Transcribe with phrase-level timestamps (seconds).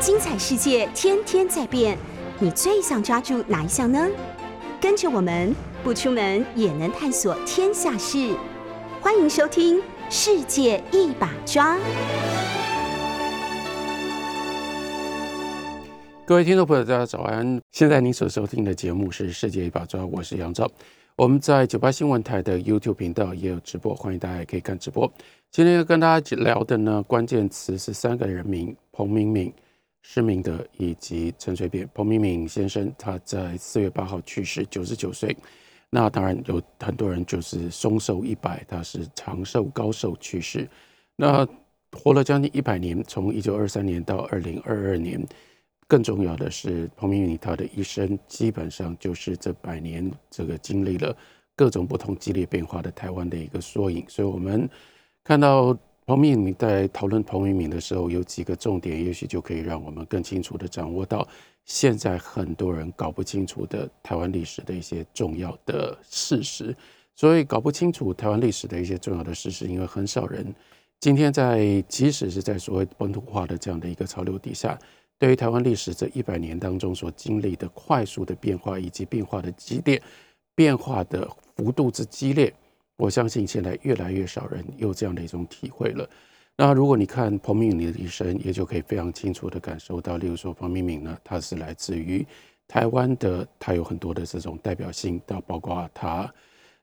[0.00, 1.98] 精彩世界天天在变，
[2.38, 4.08] 你最想抓住哪一项呢？
[4.80, 8.32] 跟着我们不出门也能探索天下事，
[9.00, 11.76] 欢迎收听《世界一把抓》。
[16.24, 17.60] 各位听众朋友，大家早安！
[17.72, 20.70] 现在您所收听的节目是《世界一把抓》，我是杨照。
[21.16, 25.12] 我们在九八新闻台的 YouTube 频道也有直播，欢迎大家可以看直播。
[25.50, 29.52] 今天要跟大家聊的呢，关键词是三个人名：彭明敏。
[30.02, 35.36] 施明德以及陈水扁，彭明敏先生他在四月八号去世，九十九岁。
[35.90, 40.68] 那当然有很多人就是松寿一百，他是长寿高寿去世。
[41.16, 41.46] 那
[41.92, 45.20] 活了将近一百年，从一九二三年到二零二二年。
[45.86, 51.16] 更重要的是，彭明敏他的一生基本上就是这百年这个经历了
[51.56, 54.04] 各种不同激烈变化的台湾的一个缩影。
[54.08, 54.68] 所以，我们
[55.22, 55.76] 看到。
[56.08, 61.28] 彭明你在讨论彭明敏的时候，有几个重点，也许就可以让我们更清楚的掌握到
[61.66, 66.74] 现在很多人搞不清楚的台湾历史的一些重要的事实。
[67.14, 70.54] 所以搞不清楚台湾历史的一些重要的事实，因为很少人
[70.98, 74.78] 今天在即使是在所谓本土化的这样的一个潮流底下，
[75.18, 80.00] 对于台湾历史这一百年当中所经历的快速的变化以及变化的激烈、
[80.54, 82.50] 变化的幅度之激烈。
[82.98, 86.08] 我相信现在越来越少人有这样的一种体会了。
[86.56, 92.26] 那如果你看彭明敏的一生，也就可以非常清楚的感受到，例如说彭明敏呢，他是来自于
[92.66, 96.28] 台湾的，他有很多的这种代表性，到包括他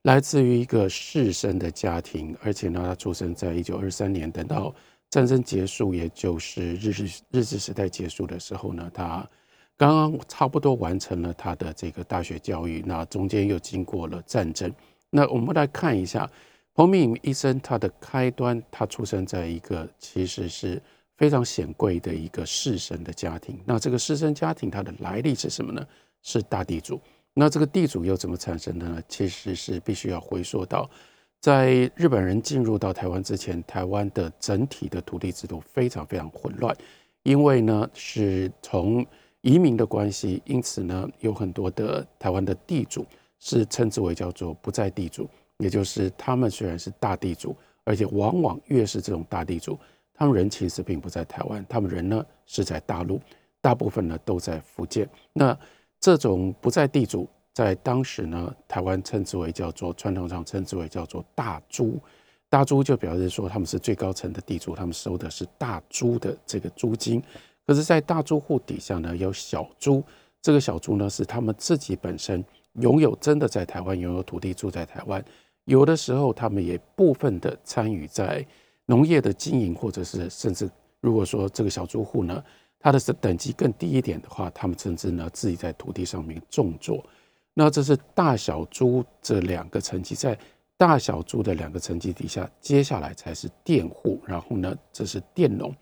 [0.03, 4.73] 来自于一个士绅的家庭，而且呢，他出生在一九二三年，等到
[5.09, 9.29] 战争结束，也就是日治日治时代结束的时候呢，他
[9.75, 14.73] 刚刚差不多完成了他的这个大学教育，那中间又经过了战争。
[15.15, 16.29] 那我们来看一下
[16.73, 20.81] 彭明敏医生他的开端，他出生在一个其实是
[21.15, 23.57] 非常显贵的一个士绅的家庭。
[23.63, 25.87] 那这个士绅家庭它的来历是什么呢？
[26.21, 26.99] 是大地主。
[27.33, 29.01] 那这个地主又怎么产生的呢？
[29.07, 30.89] 其实是必须要回溯到
[31.39, 36.75] 在日本人进入到台湾之前，台湾的整体的土地制度非常非常混乱，
[37.23, 39.05] 因为呢是从
[39.39, 43.05] 移民的关系，因此呢有很多的台湾的地主。
[43.39, 49.77] 是称之为叫做不在地主，也就是他们虽然是大地主，而且往往越是这种大地主，
[50.13, 53.19] 他们人其实并不在台湾，他们人呢是在大陆，
[53.61, 55.07] 大部分呢都在福建。
[55.33, 55.57] 那
[55.99, 61.99] 这种不在地主，在当时呢，台湾称之为叫做传统上称之为叫做大租，
[62.49, 67.21] 大租就表示说他们是最高层的地主，他们收的是大租的这个租金。
[67.67, 70.03] 可是，在大租户底下呢，有小租，
[70.41, 72.43] 这个小租呢是他们自己本身。
[72.81, 75.23] 拥有真的在台湾拥有土地住在台湾，
[75.63, 78.45] 有的时候他们也部分的参与在
[78.85, 80.69] 农业的经营，或者是甚至
[80.99, 82.43] 如果说这个小租户呢，
[82.79, 87.03] 他的是等级更低一点的话，他们甚至呢自己在土地上面种作。
[87.53, 90.37] 那这是大小租这两个层级，在
[90.75, 95.73] 大小租的两个层级底下，接下来才是佃户，然后呢这是佃农，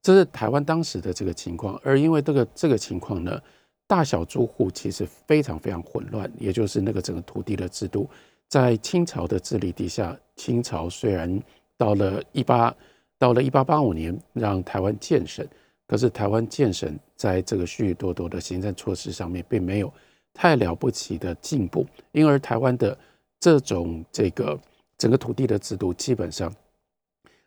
[0.00, 1.78] 这是台湾当时的这个情况。
[1.82, 3.40] 而因为这个这个情况呢。
[3.88, 8.10] 大小租户其实非常非常混乱，也就是那个整个土地的制度，
[8.48, 11.40] 在清朝的治理底下，清朝虽然
[11.76, 12.74] 到了一八
[13.16, 15.46] 到了一八八五年让台湾建省，
[15.86, 19.92] 可是台湾建省在这个许许多多的行政措施上面并没有
[20.34, 22.98] 太了不起的进步，因而台湾的
[23.38, 24.58] 这种这个
[24.98, 26.52] 整个土地的制度基本上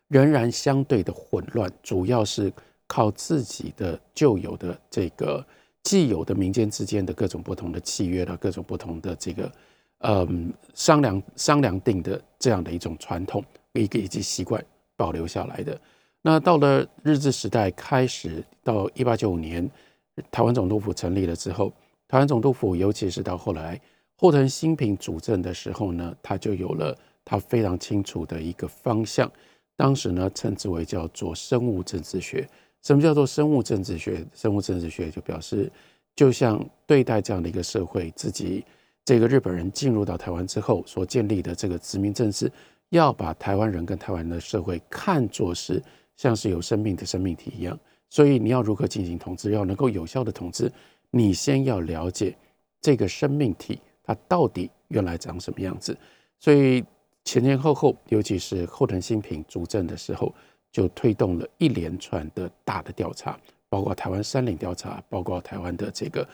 [0.08, 2.50] 仍然相对的混乱，主要是
[2.86, 5.44] 靠自己的旧有的这个。
[5.82, 9.52] 既有的民间之间的各种不同的契约了，各种不同的这个，
[10.00, 13.42] 嗯，商量商量定的这样的一种传统，
[13.72, 14.64] 一个以及习惯
[14.96, 15.80] 保留下来的。
[16.22, 19.68] 那到了日治时代开始，到一八九五年，
[20.30, 21.72] 台湾总督府成立了之后，
[22.06, 23.80] 台湾总督府，尤其是到后来
[24.16, 29.30] 后藤新平主政的时候呢，他就有了他非常清楚的一个方向。
[29.76, 32.46] 当时呢，称之为叫做生物政治学。
[32.82, 34.24] 什么叫做生物政治学？
[34.34, 35.70] 生物政治学就表示，
[36.16, 38.64] 就像对待这样的一个社会，自己
[39.04, 42.50] 这个日本人进入到台湾之后所建立的这个殖民政治，
[42.88, 45.82] 要把台湾人跟台湾的社会看作是
[46.16, 47.78] 像是有生命的生命体一样。
[48.08, 50.72] 所以你要如何进行统治，要能够有效的统治，
[51.10, 52.34] 你先要了解
[52.80, 55.94] 这个生命体它到底原来长什么样子。
[56.38, 56.82] 所以
[57.24, 60.34] 前前后后，尤其是后藤新平主政的时候。
[60.72, 63.38] 就推动了一连串的大的调查，
[63.68, 66.26] 包括台湾山岭调查，包括台湾的这个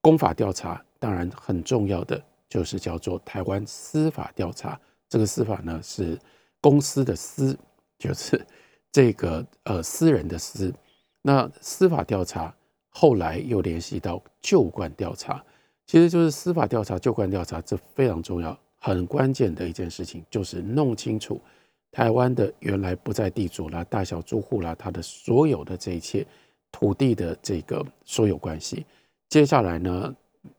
[0.00, 0.82] 公法调查。
[1.00, 4.78] 当然，很重要的就是叫做台湾司法调查。
[5.08, 6.18] 这个司法呢，是
[6.60, 7.56] 公司的司，
[7.98, 8.44] 就是
[8.90, 10.74] 这个呃私人的私。
[11.22, 12.52] 那司法调查
[12.88, 15.42] 后来又联系到旧惯调查，
[15.86, 21.40] 其实就是司法调查、旧惯调查，这非常重要、很关键的一件事情，就是弄清楚
[21.90, 26.26] 台湾的原来不在地主啦、大小住户啦，他的所有的这一切
[26.70, 28.84] 土地的这个所有关系。
[29.28, 30.14] 接下来呢，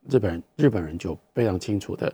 [0.10, 2.14] 日本日本人就非常清楚的、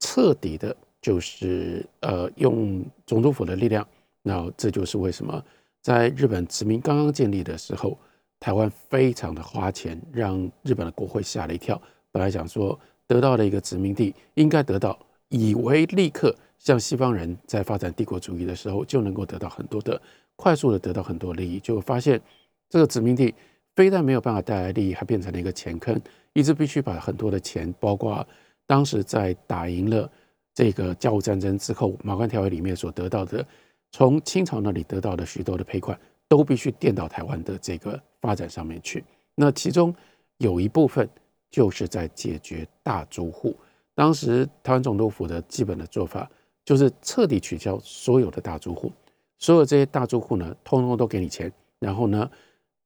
[0.00, 3.86] 彻底的，就是呃用总督府的力量。
[4.22, 5.42] 那这就是为什么
[5.82, 7.96] 在日本殖民刚刚建立的时候，
[8.40, 11.80] 台湾非常的花钱，让日本的国会吓了一跳。
[12.10, 14.98] 本来想说得到的一个殖民地应该得到，
[15.28, 20.00] 以为立刻像西方人在发展帝国主义的时候就能够得到很多的
[20.36, 22.20] 快速的得到很多利益，就发现
[22.68, 23.34] 这个殖民地。
[23.74, 26.00] 非但没有办法带来利益，还变成了一个钱坑，
[26.32, 28.26] 一直必须把很多的钱，包括
[28.66, 30.10] 当时在打赢了
[30.54, 33.46] 这个甲午战争之后，马关条约里面所得到的，
[33.92, 39.04] 从清朝那里得到的许多的赔款，都必须垫到台湾的这个发展上面去。
[39.34, 39.94] 那其中
[40.38, 41.06] 有一部分
[41.50, 43.54] 就是在解决大租户。
[43.94, 46.30] 当时台湾总督府的基本的做法，
[46.66, 48.92] 就是彻底取消所有的大租户，
[49.38, 52.30] 所有这些大租户呢，通通都给你钱，然后呢。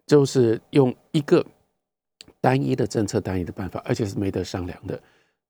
[0.07, 1.47] 就是用一个
[2.41, 5.01] 单一的政策、单一的办法，而且是没得商量的。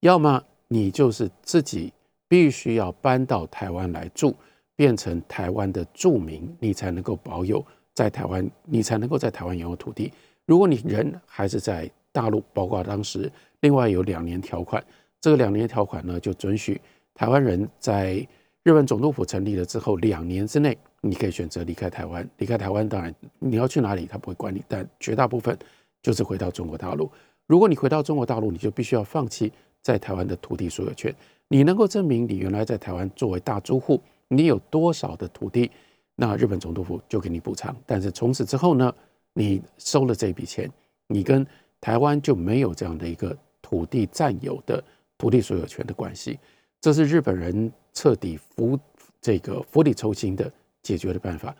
[0.01, 0.39] 要么
[0.69, 1.91] 你就是自己
[2.29, 4.37] 必须要搬到台湾来住，
[4.77, 10.13] 变成台湾的住民，你才能够保有在台湾，你才能够在台湾拥有土地。
[10.45, 14.85] 如果你人还是在大陆，包括当时另外有两年条款，
[15.23, 16.79] 这个两年条款呢，就准许
[17.15, 18.27] 台湾人在
[18.63, 20.77] 日本总督府成立了之后两年之内。
[21.03, 25.59] 你可以选择离开台湾，离开台湾当然你要去哪里他不会管你，但绝大部分
[26.03, 27.11] 就是回到中国大陆。
[27.47, 31.11] 如果你回到中国大陆，你就必须要放弃在台湾的土地所有权。
[31.49, 33.99] 你能够证明你原来在台湾作为大租户，
[34.29, 35.71] 你有多少的土地，
[36.17, 37.75] 那日本总督府就给你补偿。
[37.87, 38.95] 但是从此之后呢，
[39.33, 40.71] 你收了这笔钱，
[41.07, 41.47] 你跟
[41.81, 44.85] 台湾就没有这样的一个土地占有的
[45.17, 46.39] 土地所有权的关系。
[46.81, 48.79] 这是日本人彻底釜
[49.21, 50.51] 这个釜底抽薪的。
[50.83, 51.55] 解决的办法，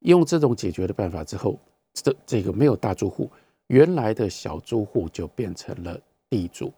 [0.00, 1.58] 用这种解决的办法之后，
[1.94, 3.30] 这这个没有大住户，
[3.68, 6.70] 原来的小住户就变成了地主，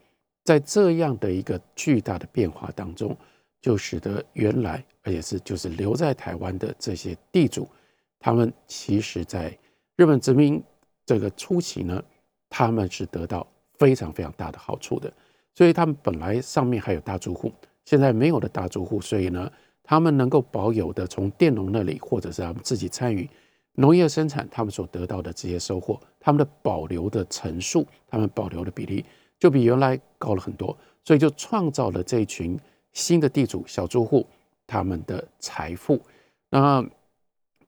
[0.45, 3.17] 在这样的一个巨大的变化当中，
[3.61, 7.69] 就使得原来而且是就是留在台湾的这些地主，
[8.21, 9.59] 他们其实在
[9.97, 10.63] 日本殖民
[11.05, 12.01] 这个初期呢，
[12.49, 13.45] 他们是得到
[13.77, 15.13] 非常非常大的好处的，
[15.53, 17.53] 所以他们本来上面还有大住户，
[17.89, 19.51] 现在没有了大住户，所以呢。
[19.91, 23.27] 他们能够保有的，从佃农那里，或者是他们自己参与
[23.77, 29.03] 农业生产，他们所得到的这些收获，他们的保留的层数，他们保留的比例，
[29.39, 32.55] 就比原来高了很多，所以就创造了这一群
[32.93, 34.27] 新的地主、小住户
[34.67, 35.99] 他们的财富。
[36.51, 36.87] 那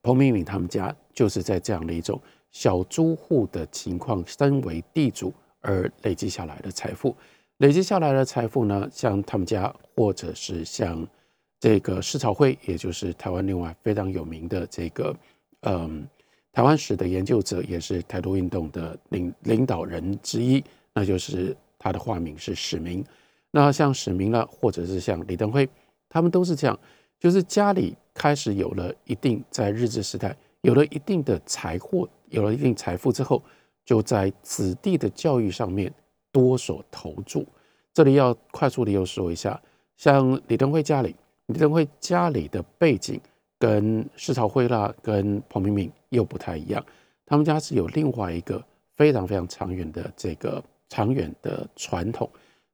[0.03, 2.21] 彭明敏他们家就是在这样的一种
[2.51, 5.33] 小租户的情况，身为地主
[5.63, 7.17] 而累积下来的财富，
[7.61, 11.09] 累积下来的财富呢，像他们家，或者是像。
[11.63, 15.15] 这个施朝辉，也就是台湾另外非常有名的这个，
[15.61, 16.09] 嗯，
[16.55, 20.65] 台湾史的研究者，也是台独运动的领领导人之一，
[20.95, 23.05] 那就是他的化名是史明。
[23.51, 25.69] 那像史明了，或者是像李登辉，
[26.09, 26.81] 他们都是这样，
[27.19, 33.43] 就是家里开始有了一定在日治时代有了一定的财货，有了一定财富之后，
[33.85, 35.93] 就在子弟的教育上面
[36.33, 37.47] 多所投注。
[37.93, 39.61] 这里要快速的又说一下，
[39.97, 41.15] 像李登辉家里。
[41.47, 43.21] 李登辉家里的背景
[43.59, 46.85] 跟施朝辉啦、跟彭明敏又不太一样，
[47.27, 52.31] 他们家是有另外一个非常非常长远的这个长远的传统。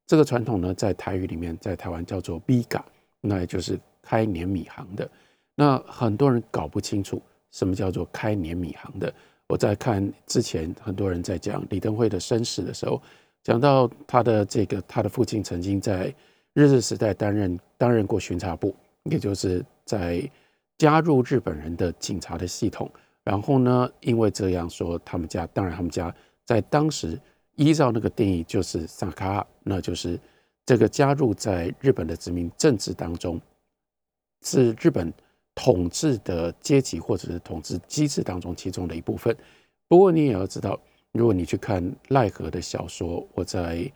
[0.06, 2.84] 这个传统呢，在台语里面，在台湾叫做 B 嘎，
[3.22, 5.10] 那也就是开碾米行的。
[5.54, 7.22] 那很多人搞不清楚
[7.52, 9.10] 什么叫做开碾米行的。
[9.48, 13.00] 我在看之前，很多人在讲李登辉的身世的时候，
[13.46, 16.12] 讲到他的这个他的父亲曾经在。
[16.58, 20.26] 日治时代担任担任过巡查部，也就是在
[20.78, 22.90] 加入日本人的警察的系统。
[23.22, 26.10] 然后呢，因为这样说，他们家当然他们家
[26.46, 27.20] 在当时
[27.56, 30.18] 依照那个定义就是萨卡，那就是
[30.64, 33.38] 这个加入在日本的殖民政治当中，
[34.40, 35.12] 是日本
[35.54, 39.36] 统治的阶级或者是统治机制当中其中的一部分。
[39.88, 40.80] 不过你也要知道，
[41.16, 43.90] 如果你去看奈何的小说，我在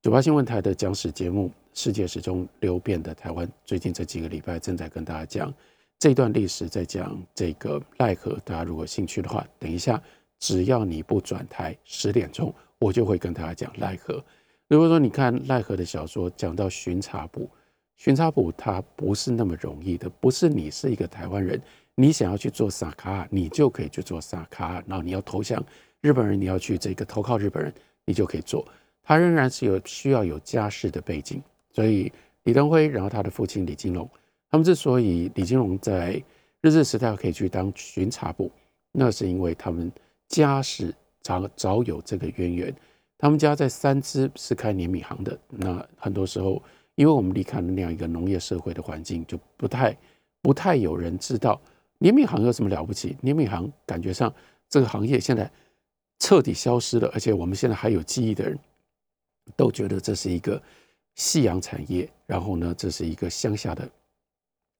[0.00, 1.50] 九八新闻台的讲史节目。
[1.74, 5.52] 世界始终流变的台湾，最近这几个礼拜正在跟大家讲
[5.98, 8.38] 这段历史，在讲这个奈何。
[8.46, 10.02] 大家如果兴趣的话，等一下
[10.38, 14.24] 只要你不转台，十点钟我就会跟大家讲奈何。
[14.68, 17.46] 如果说你看奈何的小说，讲到巡查部，
[17.96, 21.60] 巡查部它不是那么容易的，不是你是一个台湾人，
[21.94, 24.82] 你想要去做萨卡，你就可以去做萨卡。
[24.86, 25.62] 然后你要投降
[26.06, 28.64] 日本人，你要去这个投靠日本人，你就可以做。
[29.02, 32.12] 他仍然是有需要有家世的背景，所以
[32.44, 34.08] 李登辉，然后他的父亲李金龙，
[34.48, 36.22] 他们之所以李金龙在
[36.60, 38.52] 日治时代可以去当巡查部，
[38.92, 39.90] 那是因为他们
[40.28, 42.72] 家世早早有这个渊源。
[43.18, 46.62] 他们家在三支是开碾米行的，那很多时候，
[46.94, 49.96] 因为我们离开了那样一个农业社会的环境，就不太
[50.40, 51.60] 不太有人知道
[51.98, 53.16] 碾米行有什么了不起。
[53.22, 54.32] 碾米行感觉上
[54.68, 55.50] 这个行业现在
[56.18, 58.58] 彻底消失了，而且我们现在还有记忆的人。
[59.54, 60.60] 都觉得这是一个
[61.14, 63.88] 夕阳产业，然后呢，这是一个乡下的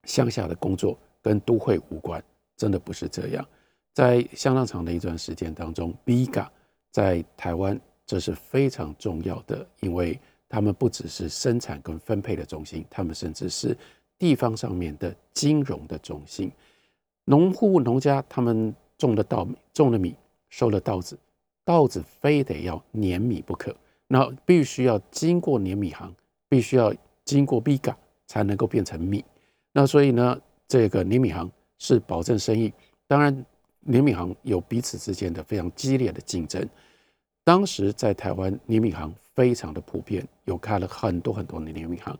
[0.03, 2.21] 乡下的工作，跟都会无关，
[2.57, 3.47] 真的不是这样。
[3.93, 6.49] 在相当长的一段时间当中，Biga
[6.91, 13.75] 在台湾这是非常重要的，因为他们不只是生产跟分配的中心，他们甚至是
[14.19, 16.51] 地方上面的金融的中心。
[17.23, 20.13] 农户农家他们种的稻米，种了米，
[20.49, 21.17] 收了稻子，
[21.67, 23.75] 稻子非得要碾米不可。
[24.07, 26.15] 那必须要经过碾米行，
[26.47, 26.93] 必须要
[27.25, 27.93] 经过 B 港
[28.25, 29.25] 才能够变成米。
[29.73, 32.71] 那所以呢，这个碾米行是保证生意。
[33.05, 33.45] 当然，
[33.81, 36.65] 碾米行有彼此之间的非常激烈的竞争。
[37.43, 42.17] 当时在台湾，碾米行非常的普遍，有开了很多很多的碾米行。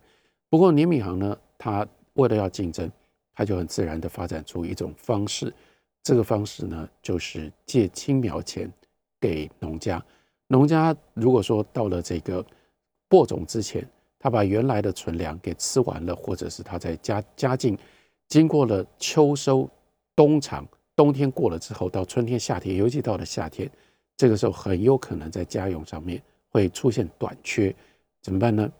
[0.50, 2.92] 不过，碾米行呢，它为了要竞争，
[3.34, 5.50] 它就很自然的发展出一种方式。
[6.02, 8.70] 这个方式呢，就是借青苗钱
[9.20, 10.04] 给农家。
[10.46, 12.44] 农家如果说到了这个
[13.08, 13.86] 播种之前，
[14.18, 17.76] 他把原来的存粮给吃完了，或者是他在家家境
[18.28, 19.68] 经过了秋收
[20.16, 23.70] 冬藏，冬天过了之后，到春天夏天，尤其到了夏天，
[24.16, 27.74] 这个时候很有可能在家用上面会出现短缺，
[28.22, 28.70] 怎么办呢？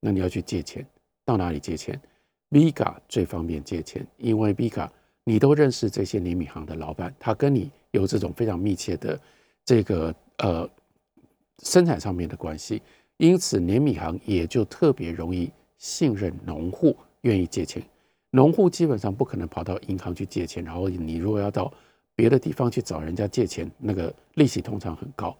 [0.00, 0.86] 那你要去借钱，
[1.24, 2.00] 到哪里借钱
[2.50, 4.88] ？Viga 最方便借钱，因为 Viga
[5.24, 9.18] 你都认识这些碾米行的老板，他跟你有这种非常密切的
[9.66, 10.66] 这个呃。
[11.62, 12.82] 生产上面的关系，
[13.16, 17.82] 因此碾米行也就特别容易信任农户，愿意借钱。
[18.30, 21.72] 农户基本上不可能跑到银行去借钱，然后你如果要到
[22.14, 25.34] 别的地方去找人家借钱，那个利息通常很高。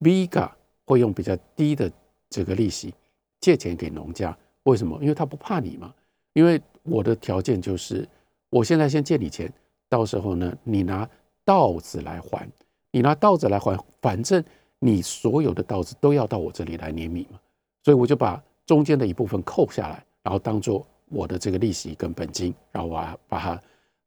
[0.00, 0.50] Viga
[0.86, 1.92] 会用比较低的
[2.30, 2.94] 这个利息
[3.40, 4.98] 借钱给农家，为什么？
[5.02, 5.94] 因为他不怕你嘛。
[6.32, 8.08] 因为我的条件就是，
[8.48, 9.52] 我现在先借你钱，
[9.86, 11.08] 到时候呢，你拿
[11.44, 12.48] 稻子来还，
[12.90, 14.44] 你拿稻子来还，反正。
[14.80, 17.40] 你所有的稻子都要到我这里来碾米嘛，
[17.82, 23.60] 所以我就把中间的一部分扣下来，然后当做我的这个利息跟本金，然后把把它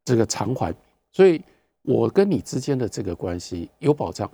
[0.05, 0.73] 这个偿还。
[1.11, 1.41] 所以
[1.81, 4.31] 我跟你之间的这个关系有保障，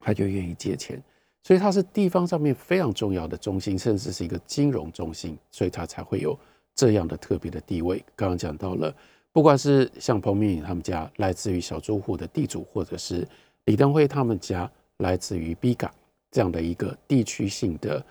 [0.00, 1.02] 他就愿意借钱。
[1.42, 6.38] 所以它是地方上面非常重要的中心，甚至是一个金融中心，所以它才会有
[6.74, 8.04] 这样的特别的地位。
[8.14, 8.94] 刚刚讲到了，
[9.32, 13.26] 不管是像彭明颖他们家来自于小租户的地主，或者是
[13.64, 14.70] 李登辉他们家。
[14.98, 15.92] 来自于 B 港
[16.30, 18.02] 这样的一个地区性的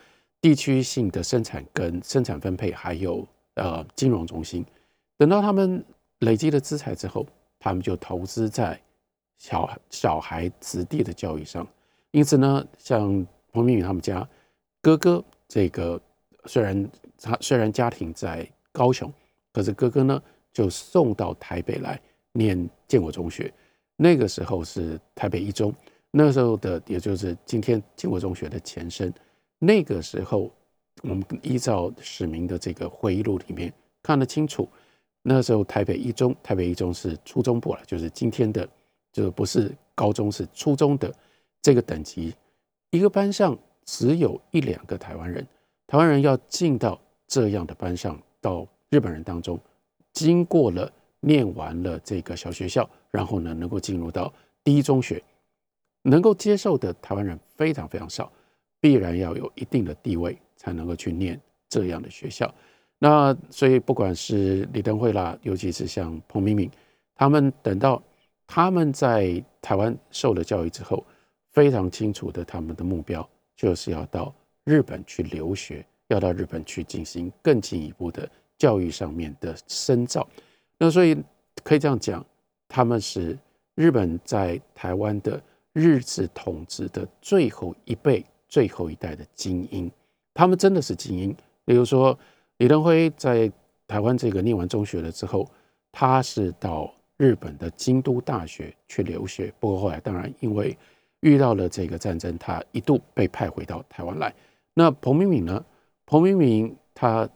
[0.41, 4.65] 地区性的生产跟生产分配，还有呃金融中心。
[5.17, 5.83] 等到他们
[6.19, 7.25] 累积了资产之后，
[7.57, 8.77] 他们就投资在
[9.37, 11.65] 小小孩子弟的教育上。
[12.11, 14.27] 因此呢，像彭明宇他们家
[14.81, 15.99] 哥哥，这个
[16.45, 19.11] 虽然他虽然家庭在高雄，
[19.53, 21.99] 可是哥哥呢就送到台北来
[22.33, 23.51] 念建国中学。
[23.95, 25.73] 那个时候是台北一中。
[26.11, 29.11] 那时候的，也就是今天建国中学的前身。
[29.57, 30.51] 那个时候，
[31.01, 33.73] 我们依照史明的这个回忆录里面
[34.03, 34.69] 看得清楚，
[35.23, 38.67] 那时候台北一中，台北一中是初中部了，就是今天的，
[39.11, 41.11] 就不是高中，是初中的
[41.61, 42.33] 这个等级。
[42.91, 45.47] 一个班上只有一两个台湾人，
[45.87, 49.59] 台湾人要进到这样的班上，到日本人当中，
[50.11, 50.91] 经过了
[51.23, 54.31] 念完了这个小学校，然后呢，能够进入到
[54.63, 55.23] 第一中学。
[56.05, 58.29] 能够接受的台湾人非常非常少，
[58.81, 61.39] 必然要有一定的地位才能够去念
[61.69, 62.53] 这样的学校。
[62.99, 66.69] 那所以不管是李登辉啦，尤其是像彭明敏，
[67.15, 68.03] 他们等到
[68.45, 71.05] 他们在台湾受了教育之后，
[71.53, 73.25] 非常清楚的他们的目标
[73.55, 80.27] 就是要到日本去留学，要到日本去进行更进一步的教育上面的深造。
[80.83, 81.15] 那所以
[81.63, 82.25] 可以这样讲，
[82.67, 83.39] 他们是
[83.75, 85.41] 日本在台湾的。
[85.71, 89.89] 日治统治的最后一辈、最后一代的精英，
[90.31, 91.35] 他们真的是精英。
[91.65, 92.15] 比如说，
[92.57, 93.51] 李登辉在
[93.87, 95.49] 台湾这个念完中学了之后，
[95.91, 99.51] 他是到日本的京都大学去留学。
[99.59, 100.77] 不过后来，当然因为
[101.21, 104.31] 遇到了这个战争，他一度被派回到台湾来。
[104.75, 105.65] 那彭明敏呢？
[106.05, 107.27] 彭明敏他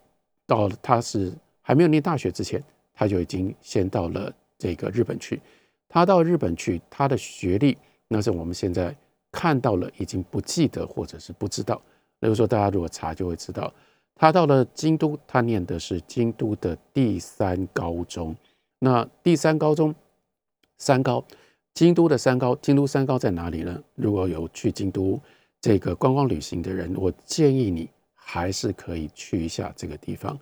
[0.46, 2.64] 到他是还没有念大学之前，
[2.98, 5.40] 他就已经先到了这个日本去。
[5.88, 7.78] 他到日本去，他的学历
[8.08, 8.94] 那是我们现在
[9.32, 11.80] 看到了已经不记得或者是不知道。
[12.22, 13.72] 例如说，大家如果查就会知道，
[14.16, 18.36] 他到了京都，他念的是京都的第三高中。
[18.80, 19.94] 那第三高中，
[20.78, 21.24] 三高，
[21.76, 23.80] 京都的三高，京都三高在哪里呢？
[23.94, 25.20] 如果有去京都
[25.62, 30.38] 这个观光旅行的人，我建议你还是可以去一下这个地方。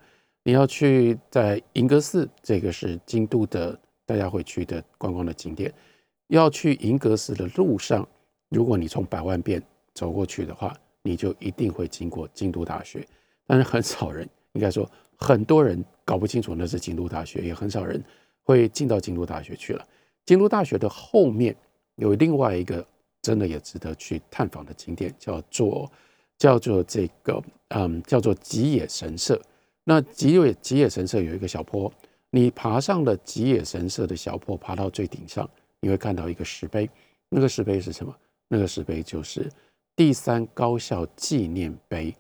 [0.48, 5.74] 你要去在银阁寺，这个是京都的大家会去的观光的景点。
[6.28, 8.08] 要去银阁寺的路上，
[8.50, 9.60] 如果你从百万遍
[9.96, 13.04] 走过去的话，你就一定会经过京都大学。
[13.48, 18.00] 但是很少人，应该说很多人搞不清楚那是京都大学，也很少人
[18.44, 19.84] 会进到京都大学去了。
[20.28, 21.56] 京都大学的后面
[21.96, 22.86] 有另外一个
[23.24, 25.92] 真的也值得去探访的景点，叫做
[26.38, 29.42] 叫做这个嗯，叫做吉野神社。
[29.88, 31.92] 那吉野吉野神社有一个小坡，
[32.32, 35.48] 你爬上了吉野神社的小坡，爬到最顶上，
[35.80, 36.90] 你会看到一个石碑。
[37.30, 38.14] 那个石碑是什么？
[38.48, 39.50] 那个石碑就是
[39.96, 42.14] 第三高校纪念碑。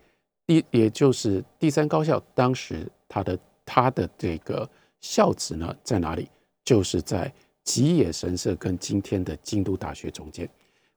[0.45, 4.69] 第，也就是第三高校当时它的它的这个
[5.01, 6.29] 校址呢在哪里？
[6.63, 10.47] 就是在吉野神社跟今天的京都大学中间。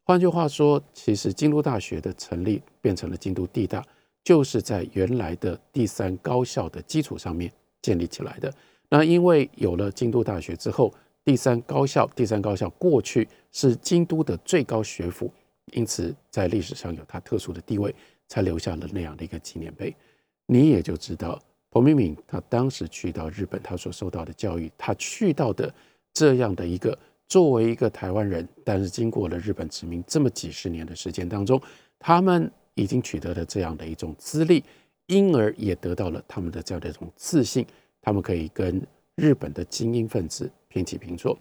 [0.03, 3.83] 换句话说，其实京都大学的成立变成了京都地大。
[4.29, 8.53] 就是在原来的第三高校的基础上面建立起来的。
[8.91, 10.93] 那因为有了京都大学之后，
[11.25, 15.33] 第三高校，第三高校过去是京都的最高学府，
[15.73, 17.95] 因此在历史上有它特殊的地位，
[18.27, 19.97] 才留下了那样的一个纪念碑。
[20.45, 25.73] 你也就知道，彭明敏他当时去到日本，他所受到的教育，他去到的
[26.13, 31.59] 这样的一个作为一个台湾人，但是经过了日本殖民这么几十年的时间当中，
[31.99, 32.53] 他们。
[32.83, 34.63] 已经取得了这样的一种资历，
[35.07, 37.67] 因而也得到了他们的这样的一种自信，
[38.01, 38.81] 他们可以跟
[39.17, 41.37] 日本的精英分子平起平坐。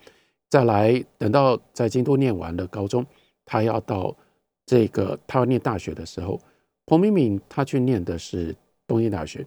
[0.49, 3.05] 再来，等到在京都念完了高中，
[3.45, 4.15] 他要到
[4.65, 6.39] 这个他要念大学的时候，
[6.85, 8.55] 彭明敏他去念的是
[8.87, 9.45] 东京大学，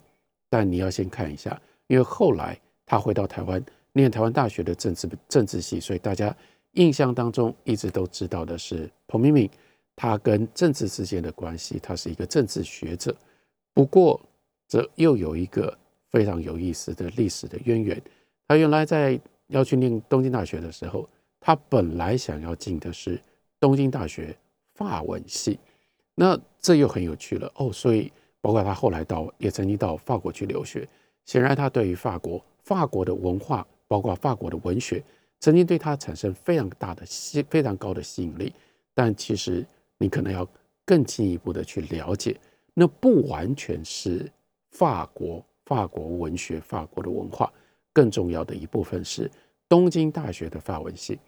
[0.49, 6.35] 但你要先看一下，因为后来他回到台湾念台湾大学的政治政治系，所以大家
[6.73, 9.49] 印象当中一直都知道的是彭明敏。
[9.95, 13.15] 他跟政治之间的关系，他是一个政治学者。
[13.73, 14.19] 不过，
[14.67, 15.77] 这又有一个
[16.09, 18.01] 非常有意思的历史的渊源。
[18.47, 21.07] 他原来在要去念东京大学的时候，
[21.39, 23.21] 他本来想要进的是
[23.59, 24.35] 东京大学
[24.75, 25.59] 法文系。
[26.15, 27.71] 那这又很有趣了哦。
[27.71, 30.87] 所以，包括他后来到也曾经到法国去留学。
[31.25, 35.01] 显然，他对于法国、法国的文化，包括法国的文学，
[35.39, 38.51] 曾经对他产生非常大的吸、非常高的吸引力。
[38.93, 39.65] 但其实，
[40.01, 40.47] 你可能要
[40.83, 42.35] 更进一步的去了解，
[42.73, 44.27] 那不完全是
[44.71, 47.53] 法国法国文学、法国的文化，
[47.93, 49.29] 更重要的一部分是
[49.69, 51.19] 东京大学的法文系。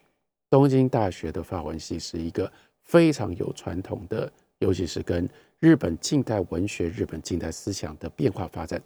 [0.49, 8.81] 东京大学的法文系是一个非常有传统的，尤其是跟日本近代文学、日本近代思想的变化发展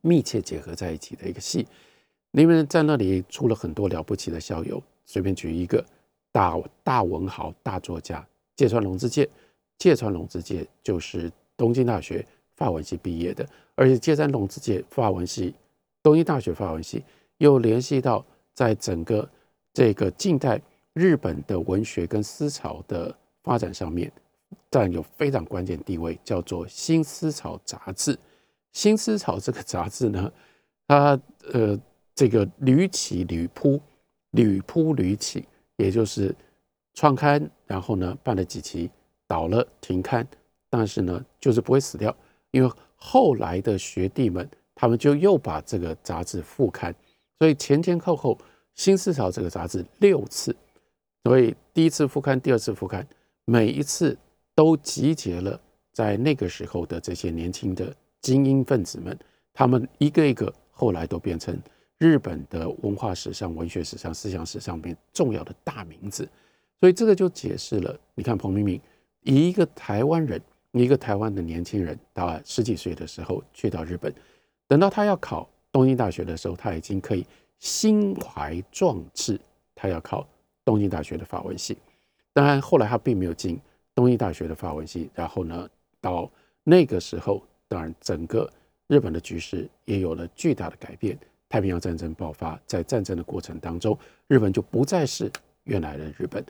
[0.00, 1.64] 密切结合在一起的一个系。
[2.32, 5.84] 你们在那里出了很多了不起的校友，随便举一个
[6.32, 8.26] 大大文豪、大作家。
[8.56, 9.28] 芥川龙之介，
[9.78, 12.24] 芥川龙之介就是东京大学
[12.56, 15.54] 法文系毕业的，而且芥川龙之介法文系，
[16.02, 17.02] 东京大学法文系
[17.38, 19.28] 又联系到在整个
[19.72, 20.60] 这个近代
[20.92, 23.12] 日本的文学跟思潮的
[23.42, 24.12] 发展上面
[24.70, 28.14] 占有非常关键地位，叫做《新思潮》杂志。
[28.72, 30.32] 《新思潮》这个杂志呢，
[30.86, 31.20] 它
[31.52, 31.76] 呃
[32.14, 33.80] 这个屡起屡扑，
[34.30, 35.44] 屡扑屡起，
[35.76, 36.32] 也就是。
[36.96, 38.90] 创刊，然后呢办了几期，
[39.26, 40.26] 倒了停刊，
[40.68, 42.14] 但是呢就是不会死掉，
[42.50, 46.94] 因为后来的学弟们他们就又把这个杂志复刊，
[47.38, 48.34] 所以前前后后
[48.74, 50.54] 《新思潮》这个杂志六次，
[51.22, 53.06] 所以第一次复刊，第二次复刊，
[53.44, 54.16] 每一次
[54.54, 55.60] 都集结了
[55.92, 59.18] 在那个时候的这些年轻的精英分子们，
[59.52, 61.56] 他们一个一个后来都变成
[61.98, 66.28] 日本的文化史上、文学史上、思想史上面重要的大名字。
[66.84, 68.78] 所以这个就解释了，你看彭明敏
[69.22, 70.38] 以一个台湾人，
[70.72, 74.14] 一个台湾的年轻人，到十几岁的时候去到日本，
[74.68, 77.24] 等到他要考东京大学的时候，他已经可以
[77.58, 79.40] 心怀壮志，
[79.74, 80.28] 他要考
[80.62, 81.78] 东京大学的法文系。
[82.34, 83.58] 当然后来他并没有进
[83.94, 85.66] 东京大学的法文系，然后呢，
[86.02, 86.30] 到
[86.64, 88.46] 那个时候，当然整个
[88.88, 91.18] 日本的局势也有了巨大的改变。
[91.48, 96.44] 太平洋战争爆发，在战争的过程当中，日本就不再是原来的日本。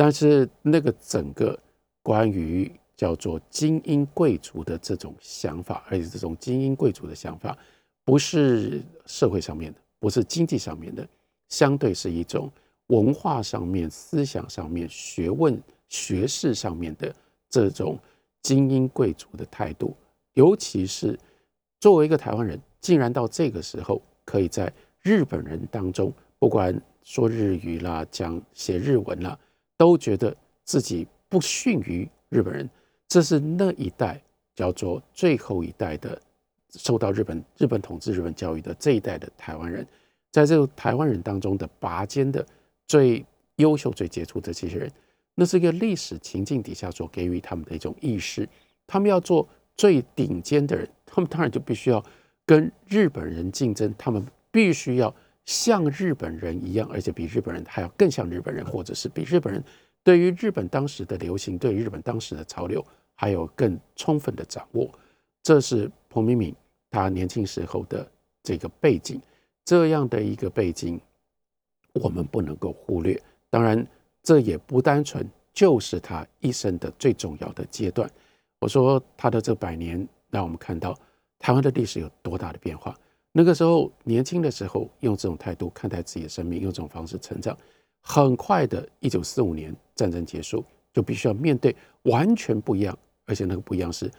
[0.00, 1.58] 但是那个整个
[2.04, 7.58] 关于叫做精英贵族的这种想法，而且这种精英贵族的想法，
[8.04, 11.04] 不是社会上面的，不是经济上面的，
[11.48, 12.48] 相对是一种
[12.86, 17.12] 文化上面、思想上面、学问、学识上面的
[17.50, 17.98] 这种
[18.42, 19.96] 精英贵族的态度。
[20.34, 21.18] 尤其是
[21.80, 29.36] 作为一个台湾人，竟然到这个时候可以在日本人当中，不管说日语啦、讲写日文啦，
[29.78, 32.68] 都觉得自己不逊于日本人。
[33.06, 34.20] 这是那一代
[34.54, 36.20] 叫做最后一代的
[36.72, 39.86] 受到日本日本统治、日本教育的这一代的台湾人。
[40.30, 42.44] 在这个台湾人当中的拔尖的
[42.86, 43.24] 最
[43.56, 44.92] 优秀、最杰出的这些人，
[45.34, 48.46] 那是一个历史情境底下所给予他们的一种意识。
[48.86, 52.04] 他们要做最顶尖的人，他们当然就必须要
[52.44, 55.14] 跟日本人竞争，他们必须要
[55.48, 59.64] 像日本人一样，而且比日本人还要更像日本人，或者是比日本人
[60.04, 62.84] 对于日本当时的流行、对日本当时的潮流
[63.14, 64.90] 还有更充分的掌握。
[65.42, 66.54] 这是彭明敏
[66.90, 68.06] 他年轻时候的
[68.42, 69.18] 这个背景。
[69.64, 71.00] 这样的一个背景，
[71.94, 73.18] 我们不能够忽略。
[73.48, 73.86] 当然，
[74.22, 78.10] 这也不单纯就是他一生的最重要的阶段。
[78.58, 80.94] 我说他的这百年，让我们看到
[81.38, 82.94] 台湾的历史有多大的变化。
[83.32, 87.56] 那个时候年轻的时候，用这种态度看待自己的生命，用这种方式成长，
[88.00, 94.10] 很快的，一九四五年战争结束，就必须要面对完全不一样，而且那个不一样是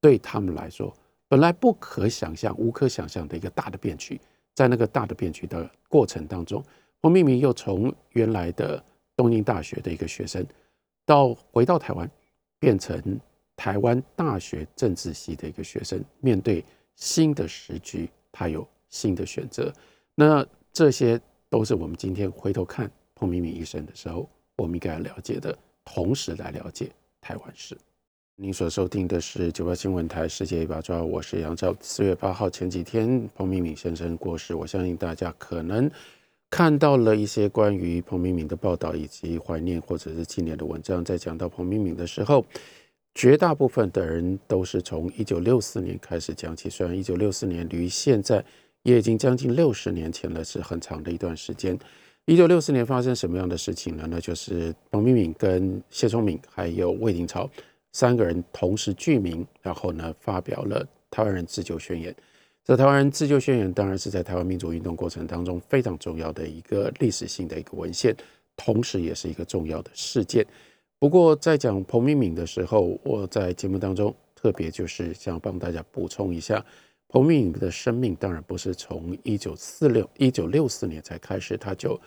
[0.00, 0.92] 对他们来说
[1.28, 4.20] 本来不可想象、无可想象的一个大的变局。
[4.54, 6.64] 在那个大的变局的过程当中，
[7.02, 8.82] 彭明明又从原来的
[9.14, 10.42] 东京大学的一个学生，
[11.04, 12.10] 到回到台湾，
[12.58, 13.20] 变成
[13.54, 16.02] 台湾大学政治系的一个学生。
[16.20, 19.72] 面对新的时局，他有新的选择。
[20.14, 21.18] 那这些
[21.48, 27.74] 都是我们今天回头看彭明敏一生的时候，我们应该要了解的，同时来了解台湾史。
[28.38, 31.74] 您所收听的是九八新闻台《世界一把抓》，我是杨照。
[31.80, 35.90] 四月八号前几天，彭明敏先生过世，我相信大家可能
[36.50, 41.02] 看到了一些关于彭明敏的报道，以及怀念或者是纪念的文章。
[41.02, 42.44] 在讲到彭明敏的时候，
[43.16, 46.68] 绝大部分的人都是从一九六四年开始讲起。
[46.68, 48.44] 虽然一九六四年离现在
[48.82, 51.78] 也已经将近六十年前了，是很长的一段时间。
[52.26, 54.06] 一九六四年发生什么样的事情呢？
[54.10, 57.50] 那就是彭明敏跟谢聪明还有魏廷朝。
[57.92, 62.12] 三个人同时具名，然后呢，发表了《台湾人自救宣言》。
[62.62, 68.14] 这《台湾人自救宣言》当然是在台湾民主运动过程当中非常重要的一个历史性的一个文献，
[68.58, 70.46] 同时也是一个重要的事件。
[70.98, 76.64] 不过，在讲彭明敏的时候，我在节目当中特别就是想帮大家补充一下，
[77.08, 82.00] 彭明敏的生命当然不是从一九四六、一九六四年才开始，他就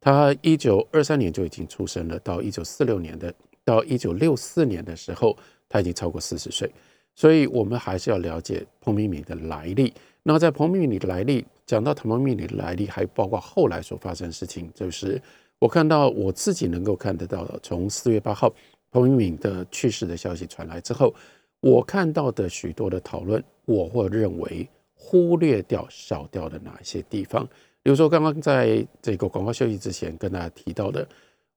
[0.00, 3.32] 他一九二三年就已经出生了，到一九四六年的。
[3.64, 5.36] 到一九六四年的时候，
[5.68, 6.72] 他已经超过四十岁，
[7.16, 9.92] 所以我们还是要了解彭明敏的来历。
[10.22, 15.20] 那在彭明敏的来历，讲到彭明敏的来历，还包括后来所发生的事情，就是
[15.58, 18.52] 我看到我自己能够看得到的，从四月八号
[18.90, 21.14] 彭明敏的去世的消息传来之后，
[21.60, 27.46] 我看到的许多的讨论，我会认为忽略掉、少掉的哪些地方，
[27.82, 31.06] 比如说刚刚在这个广告休息之前跟大家提到的。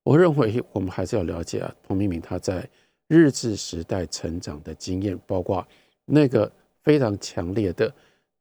[0.04, 2.68] 我认为我们还是要了解啊，彭明敏他在
[3.08, 5.68] 日治时代成长的经验，包括
[6.06, 6.52] 那个
[6.84, 7.94] 非常强烈的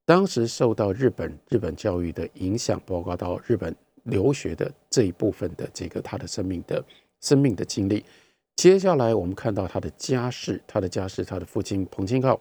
[0.07, 3.75] 当时受到日本日本教育的影响，包括到日本
[4.09, 6.85] 留学的这一部分的这个他的生命的
[7.21, 8.05] 生命的经历。
[8.57, 12.41] 接下来我们看到他的家世，他的家世，他的父亲彭清浩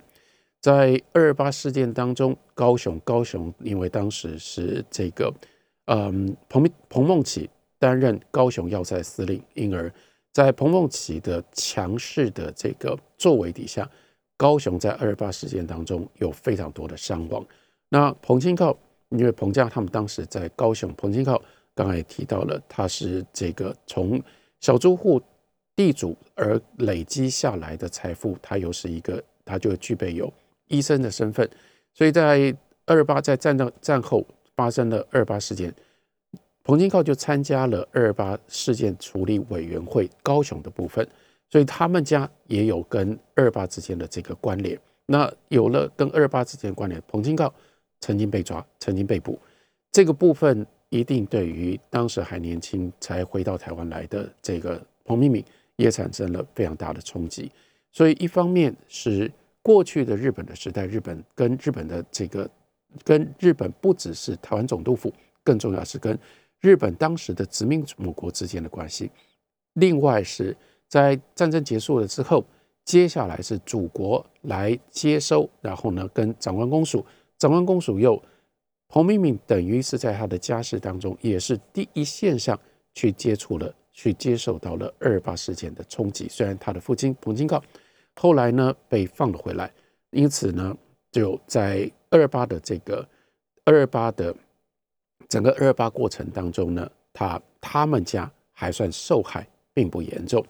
[0.60, 5.34] 在二二八事件当中，高雄高雄因为当时是这个
[5.86, 7.50] 嗯彭彭梦起。
[7.80, 9.94] 担任高雄要塞司令，因而，
[10.34, 13.88] 在彭梦琪的强势的这个作为底下，
[14.36, 17.46] 高雄在二二八事件当中有非常多的伤亡。
[17.90, 18.76] 那彭清浩，
[19.10, 21.40] 因为彭家他们当时在高雄，彭清浩
[21.78, 24.20] 刚才也提到了，他是这个从
[24.60, 25.22] 小租户
[25.76, 30.34] 地主而累积下来的财富，他又是一个，他就具备有
[30.70, 31.48] 医生的身份，
[31.94, 32.52] 所以在
[32.88, 35.72] 二八在战争战后发生了二八事件。
[36.64, 41.08] 彭金靠就参加了二八事件处理委员会高雄的部分，
[41.50, 44.78] 所以他们家也有跟二八之间的这个关联。
[45.06, 47.54] 那有了跟二八之间的关联，彭金靠
[48.02, 49.40] 曾经被抓，曾经被捕，
[49.92, 55.44] 这个部分一定对于当时还年轻才回到台湾来的这个彭明敏
[55.76, 57.52] 也产生了非常大的冲击。
[57.92, 62.50] 所以一方面是过去的日本的时代，日本跟日本的这个
[63.04, 66.18] 跟日本不只是台湾总督府，更重要是跟
[66.62, 69.12] 日本当时的殖民母国之间的关系，
[69.74, 70.56] 另外是
[70.88, 72.46] 在战争结束了之后，
[72.86, 77.06] 接下来是祖国来接收，然后呢跟长官公署，
[77.38, 78.22] 长官公署又
[78.90, 82.58] 彭明敏等于是在他的家世当中，也是第一线上
[82.94, 86.28] 去接触了、去接受到了二二八事件的冲击。
[86.30, 87.62] 虽然他的父亲彭金告
[88.16, 89.70] 后来呢被放了回来，
[90.12, 90.76] 因此呢
[91.12, 93.06] 就在二二八的这个
[93.66, 94.34] 二二八的
[95.28, 100.44] 整个二二八过程当中呢，他他们家还算受害并不严重。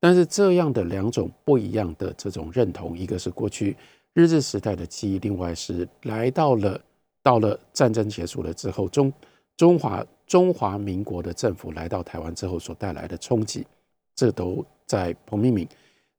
[0.00, 3.76] 但是这样的两种不一样的这种认同，一个是过去
[4.14, 6.80] 日治时代的记忆，另外是来到了。
[7.22, 9.12] 到了战争结束了之后，中
[9.56, 13.66] 中华中华民国的政府来到台湾之后所带来的冲击，
[14.14, 15.68] 这都在彭明敏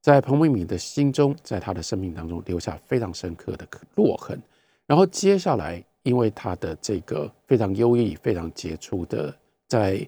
[0.01, 4.41] 在彭明敏的心中，在他的生命当中留下非常深刻的落痕。
[4.85, 9.35] 然后接下来，因为他的这个非常优异、非常杰出的
[9.67, 10.07] 在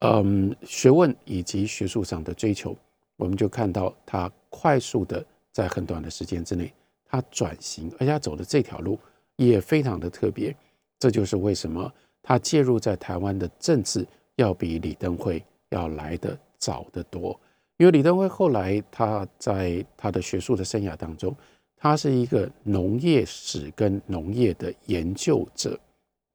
[0.00, 2.76] 嗯学问以及学术上的追求，
[3.16, 6.72] 我们就看到他快速的在很短的时间之内，
[7.04, 8.98] 他转型，而且他走的这条路。
[9.36, 10.54] 也非常的特别，
[10.98, 11.92] 这就是为什么
[12.22, 17.38] 他介入在台湾的政治要比李登辉要来的早得多。
[17.76, 21.34] 因为李登辉后来他在他的学术的生涯当中，
[21.76, 25.78] 他是一个农业史跟农业的研究者。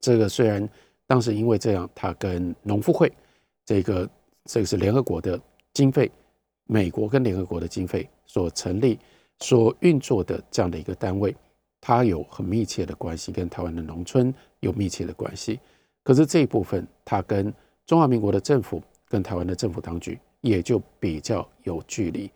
[0.02, 0.68] 这个虽然
[1.08, 3.12] 当时因为这样，他跟农妇会
[3.66, 4.10] 这个
[4.46, 5.40] 这个是联合国的
[5.74, 6.12] 经费，
[6.66, 9.00] 美国跟联合国的经费所成立、
[9.40, 11.34] 所运作的这样的一个单位。
[11.82, 15.60] 它有很密切的关系，跟台湾的农村有密切的关系。
[16.04, 17.54] 可是这一部分，它跟
[17.86, 22.30] 中华民国的政府、跟台湾的政府当局也就比较有距离。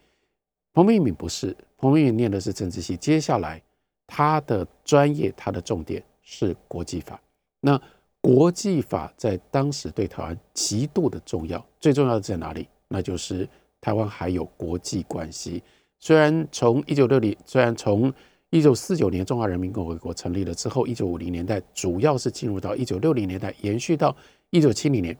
[0.73, 3.61] 彭明敏不是，彭明敏念的是政治系，接下来
[4.07, 7.19] 他的专业、他的重点是国际法。
[7.61, 7.79] 那
[8.21, 12.67] 国际法在当时对台湾极度的重要，最重要的在哪里？
[12.87, 13.47] 那就是
[13.81, 15.61] 台湾还有国际关系。
[15.99, 18.13] 虽然从一九六零，虽然从
[18.53, 24.15] 一九四九年，中华人民共和国成立了之后，一九五零年代主要是进入到一九六零年代，延续到
[24.51, 25.17] 一九七零年，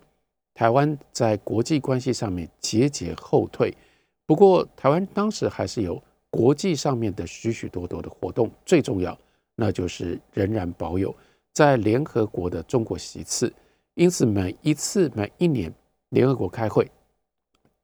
[0.54, 3.76] 台湾在国际关系上面节节后退。
[4.28, 9.18] 不过，台湾当时还是有国际上面的许许多多的活动，最重要
[9.56, 11.14] 那就是仍然保有
[11.54, 13.52] 在联合国的中国席次。
[13.96, 15.74] 因此，每一次每一年
[16.10, 16.88] 联合国开会，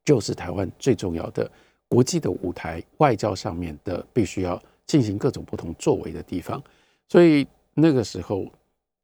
[0.04, 1.50] 就是台湾最重要的
[1.88, 4.62] 国际的舞台，外交上面的必须要。
[4.90, 6.60] 进行各种不同作为的地方，
[7.08, 8.44] 所以那个时候，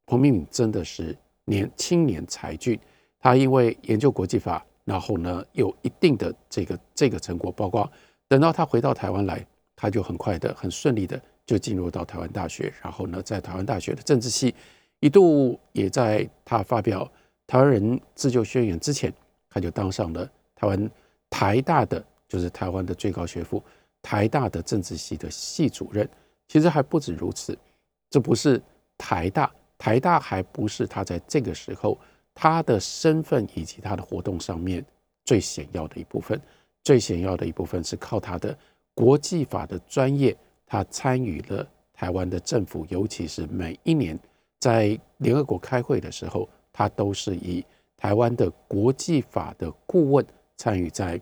[0.05, 2.77] 彭明敏真的是年青年才俊。
[3.21, 7.89] 他因为研究国际法，然后呢有一定的这个这个成果，包括
[8.27, 9.47] 等到他回到台湾来，
[9.77, 14.53] 他就很快的、很顺利的就进入到台湾大学，然后呢在台湾大学的政治系，
[14.99, 17.05] 一度也在他发表
[17.47, 19.13] 《台湾人自救宣言》之前，
[19.49, 20.91] 他就当上了台湾
[21.29, 23.63] 台大的，就是台湾的最高学府。
[24.01, 26.07] 台大的政治系的系主任，
[26.47, 27.57] 其实还不止如此。
[28.09, 28.61] 这不是
[28.97, 31.97] 台大，台大还不是他在这个时候
[32.33, 34.85] 他的身份以及他的活动上面
[35.25, 36.39] 最显要的一部分。
[36.83, 38.57] 最显要的一部分是靠他的
[38.93, 40.33] 国际法的专业，
[40.65, 44.17] 他参与了台湾的政府，尤其是每一年
[44.59, 47.65] 在联合国开会的时候，他都是以
[47.97, 51.19] 台湾的国际法的顾问参与在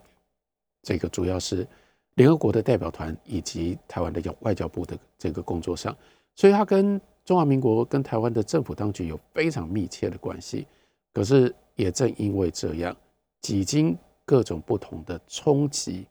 [0.83, 1.65] 这个主要是。
[2.15, 5.95] 联合国的代表团以及台湾的外交部的这个工作上，
[6.35, 10.65] 所以他跟中华民国跟台湾的政府当局有非常密切的关系。
[11.13, 12.95] 可是也正因为这样，
[13.41, 16.05] 几经各种不同的冲击，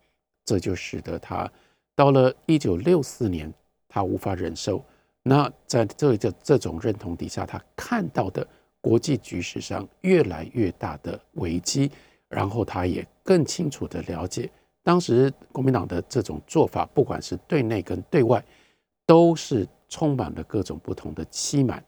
[0.45, 1.51] 这就使得他
[1.95, 3.53] 到了一九六四年，
[3.89, 4.83] 他无法忍受。
[5.23, 8.47] 那在这个这种认同底下，他看到的
[8.81, 11.91] 国际局势上越来越大的危机，
[12.29, 14.51] 然后他也更清楚的了解。
[14.85, 18.45] 当时国民党的这种做法，不管是对内跟对外，
[19.07, 21.83] 都是充满了各种不同的欺瞒，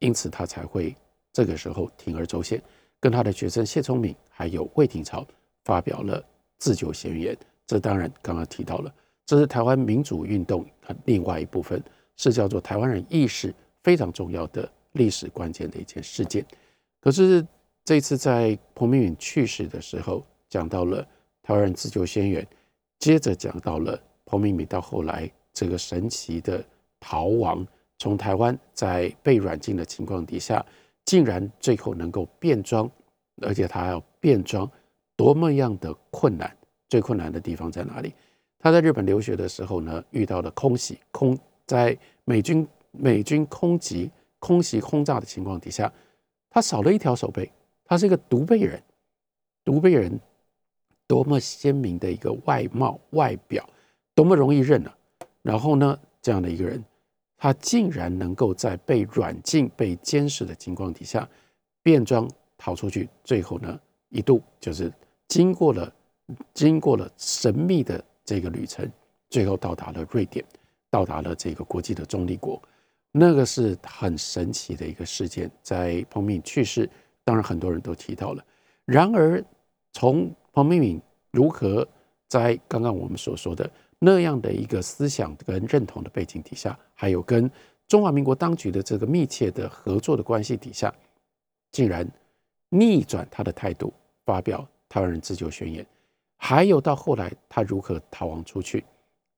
[0.00, 0.94] 因此他才会
[1.32, 2.62] 这个时候铤而走险，
[3.00, 5.26] 跟他的学生谢聪明还有魏廷朝
[5.64, 6.22] 发表了
[6.58, 7.34] 自救宣言。
[7.66, 10.66] 这当然刚刚提到了，这是台湾民主运动
[11.06, 11.82] 另外一部分，
[12.18, 16.44] 是叫做台湾人意识非常重要的历史关键的一件事件。
[17.00, 17.46] 可是
[17.82, 21.06] 这次在彭明允去世的时候，讲到了。
[21.42, 22.46] 台湾自救宣言，
[22.98, 26.64] 接着讲到了彭明敏到后来这个神奇的
[27.00, 27.66] 逃亡，
[27.98, 30.64] 从台湾在被软禁的情况底下，
[31.04, 32.88] 竟然最后能够变装，
[33.42, 34.70] 而且他要变装
[35.16, 36.56] 多么样的困难？
[36.88, 38.14] 最困难的地方在哪里？
[38.58, 45.92] 他在日本留学的时候呢，遇到了空袭，空在美军美军空袭空袭轰炸的情况底下，
[46.48, 47.50] 他少了一条手背，
[47.84, 48.80] 他是一个独背人，
[49.64, 50.20] 独背人。
[51.12, 53.68] 多么鲜明的一个外貌外表，
[54.14, 54.96] 多么容易认啊！
[55.42, 56.82] 然后呢，这样的一个人，
[57.36, 61.28] 他竟然能够在被软禁、被监视的情况底下
[61.82, 64.90] 变装逃出去，最后呢，一度就是
[65.28, 65.92] 经过了
[66.54, 68.90] 经过了神秘的这个旅程，
[69.28, 70.42] 最后到达了瑞典，
[70.88, 72.58] 到达了这个国际的中立国。
[73.10, 75.50] 那个是很神奇的一个事件。
[75.62, 76.88] 在彭明敏去世，
[77.22, 78.42] 当然很多人都提到了。
[78.86, 79.44] 然而，
[79.92, 81.86] 从彭明敏如何
[82.28, 83.68] 在刚刚我们所说的。
[84.04, 87.48] 那样的一个思想跟认同的背景底下，还有跟
[87.86, 90.92] 中华民国当局的这个密切的合作的关系底下，
[91.70, 92.04] 竟然
[92.68, 93.92] 逆转他的态度，
[94.24, 95.86] 发表台湾人自救宣言，
[96.36, 98.84] 还有到后来他如何逃亡出去，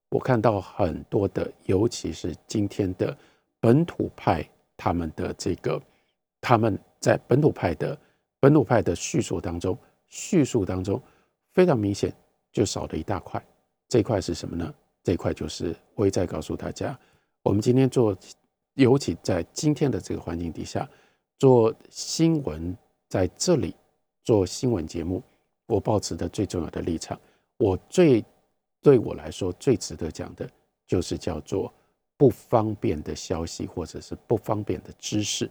[0.09, 3.15] 我看到很多的，尤其是今天的
[3.61, 4.49] 本土派，
[4.79, 5.79] 他们的这个
[6.41, 7.99] 他们在本土派的
[8.41, 9.77] 本土派的叙述当中，
[10.09, 11.01] 叙述当中
[11.53, 12.15] 非常明显，
[12.53, 13.45] 就少了一大块。
[13.89, 14.75] 这块是什么呢？
[15.03, 16.99] 这块就是我也在告诉大家，
[17.43, 18.17] 我们今天做，
[18.75, 20.89] 尤其在今天的这个环境底下
[21.39, 22.77] 做新闻，
[23.09, 23.75] 在这里
[24.23, 25.23] 做新闻节目，
[25.67, 27.21] 我保持的最重要的立场，
[27.59, 28.25] 我最
[28.81, 30.49] 对我来说最值得讲的，
[30.87, 31.73] 就是叫做
[32.17, 35.51] 不方便的消息，或者是不方便的知识。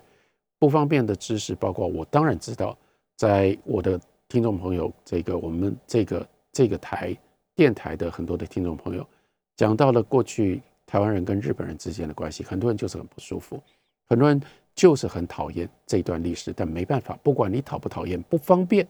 [0.57, 2.77] 不方便的知识，包括我当然知道，
[3.17, 3.99] 在我的
[4.33, 7.15] 听众朋友，这个我们这个这个台。
[7.55, 9.07] 电台的很多的听众朋友
[9.55, 13.61] 讲到了过去台湾人跟日本人之间的关系，很多人就是很不舒服，
[14.07, 14.41] 很多人
[14.73, 18.87] 就是很讨厌这段历史，但没办法，不管你讨不讨厌，不方便，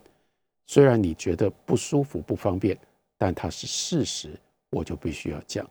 [0.66, 2.74] 虽然你觉得不舒服、不方便，
[3.18, 4.30] 但它是事实，
[4.70, 5.68] 我就必须要讲。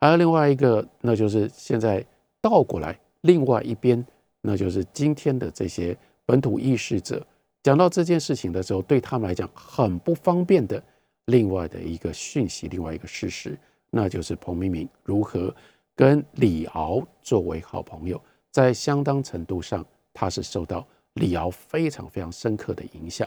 [0.00, 2.04] 还有另外一个，那就是现在
[2.42, 4.06] 倒过来，另外一边，
[4.42, 7.26] 那就是今天的这些本土意识者
[7.64, 10.80] 讲到这件事情的时候，对他们来讲很不方便的。
[11.28, 15.52] 另外的一个讯息，另外一个事实，那就是彭明敏如何
[15.96, 23.26] 跟李敖作为好朋友，在相当程度上，他是受到李敖非常非常深刻的影响。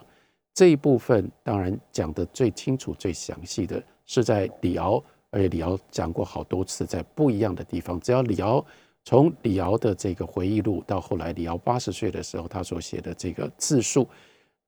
[0.54, 8.00] 这一部分当然讲的最清楚、最详细的是在李敖，而且李敖讲过好多次，在不一样的地方。
[8.00, 8.64] 只要李敖
[9.04, 14.08] 从李敖的这个回忆录，到后来李敖八十岁的时候，他所写的这个自述。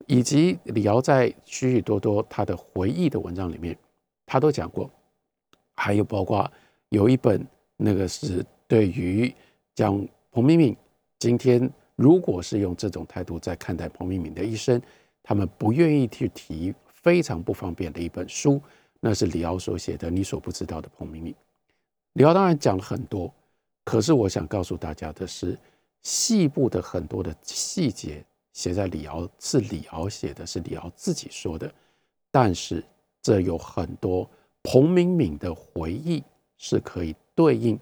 [0.08, 3.78] 以及李敖在许许多多他的回忆的文章里面，
[4.26, 4.90] 他都讲过，
[5.76, 6.50] 还有包括
[6.90, 7.46] 有一本
[7.78, 9.34] 那个是对于
[9.76, 10.76] 讲彭明敏
[11.20, 14.82] 今天如果是用这种态度在看待彭明敏的一生，
[15.22, 18.62] 他们不愿意去提非常不方便的一本书，
[19.00, 21.34] 那是李敖所写的《你所不知道的彭明敏》。
[22.14, 23.32] 李敖当然讲了很多，
[23.84, 25.58] 可是我想告诉大家的是，
[26.02, 28.24] 细部的很多的细节。
[28.54, 31.72] 写在李敖是李敖写的，是李敖自己说的，
[32.32, 32.84] 但是
[33.22, 34.30] 这有很多
[34.64, 36.24] 彭明敏的回忆
[36.58, 37.80] 是可以对应，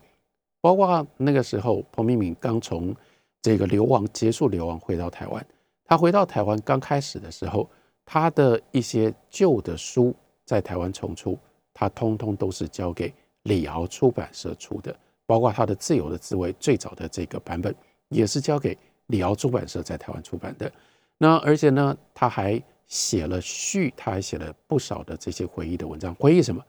[0.61, 2.95] 包括那个时候彭明敏刚从
[3.41, 5.45] 这个流亡结束流亡回到台湾，
[5.85, 7.69] 他回到台湾刚开始的时候，
[8.05, 10.13] 他的一些旧的书
[10.45, 11.37] 在台湾重出，
[11.73, 14.93] 他通通都是交给李敖出版社出的，
[15.25, 17.73] 包括他的《自由的滋味》最早的这个版本
[18.09, 18.77] 也是交给。
[19.07, 20.71] 李敖出版社在台湾出版的，
[21.17, 26.13] 那而且呢，他还写了序，他还写了不少的这些回忆的文章。
[26.15, 26.61] 回忆什么？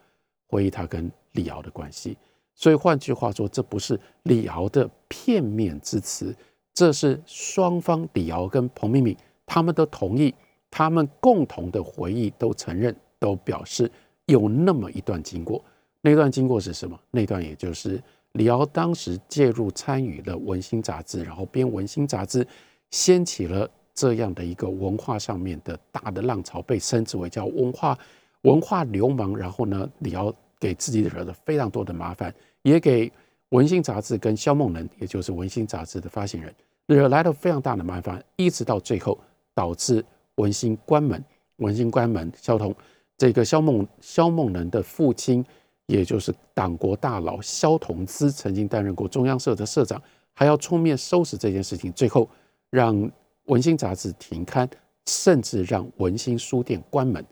[0.46, 2.16] 回忆他跟李敖的关系。
[2.54, 6.34] 所以换句话说，这不是李敖的片面之词，
[6.72, 10.34] 这是双方李敖跟彭明敏他们都同意，
[10.70, 13.90] 他们共同的回忆都承认，都表示
[14.26, 15.62] 有那么一段经过。
[16.00, 16.98] 那段经过是什么？
[17.10, 18.02] 那段也就是。
[18.32, 22.46] 李敖当时介入参与了《文心》杂志，然后编《文心》杂志，
[22.90, 27.98] 掀起了这样的一个文化上面的大的浪潮，被称之为叫文化
[28.42, 29.36] 文化流氓。
[29.36, 33.08] 然后呢，李敖给自己惹了非常多的麻烦，也给
[33.48, 36.54] 《文心》杂志跟肖梦能，也就是《文心》杂志的发行人，
[36.86, 39.18] 惹来了非常大的麻烦，一直到最后
[39.54, 40.02] 导致
[40.36, 41.18] 《文心》关门，
[41.56, 42.30] 《文心》关门。
[42.36, 42.74] 肖同
[43.16, 45.44] 这个肖梦肖梦能的父亲。
[45.88, 50.00] 也就是党国大佬萧同资曾经担任过中央社的社长，
[50.34, 52.28] 还要出面收拾这件事情，最后
[52.68, 52.94] 让
[53.46, 54.68] 《文心》杂志停刊，
[55.06, 57.24] 甚至让《文心》书店关门。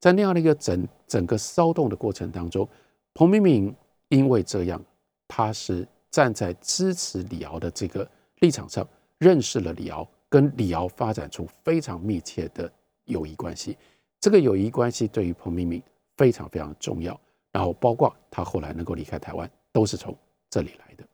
[0.00, 2.66] 在那样的一个整整个骚动的过程当中，
[3.12, 3.74] 彭明敏
[4.08, 4.82] 因为这样，
[5.26, 8.08] 他是站在支持李敖的这个
[8.38, 12.72] 立场上，认识了李敖，跟李敖发展出非常密切的
[13.04, 13.76] 友谊关系。
[14.18, 15.82] 这个友谊关系对于彭明敏
[16.16, 17.20] 非常非常重要。
[17.52, 20.16] 然后包括他后来能够离开台湾，都是从
[20.50, 21.04] 这里来的。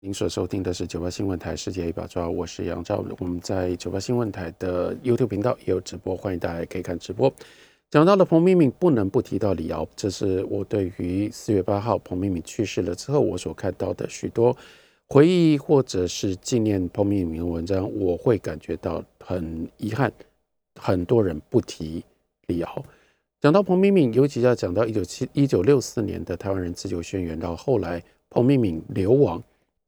[0.00, 3.04] 您所收听的是九八新闻台《世界一把抓》，我是杨照。
[3.18, 7.32] 我们在九八新闻台的 YouTube 频道也有直播，欢迎大家可以看直播。
[7.90, 14.56] 讲到了彭明敏，不能不提到李敖，这是我对于四月八号彭明敏去世了之后，我所看到的许多
[15.08, 20.12] 回忆或者是纪念彭明敏的文章，我会感觉到很遗憾，
[20.80, 22.04] 很多人不提
[22.48, 22.84] 李敖。
[23.46, 29.40] 讲到彭明敏，尤其要讲到一九七一九六四年的台湾人自救宣言，到后来彭明敏流亡，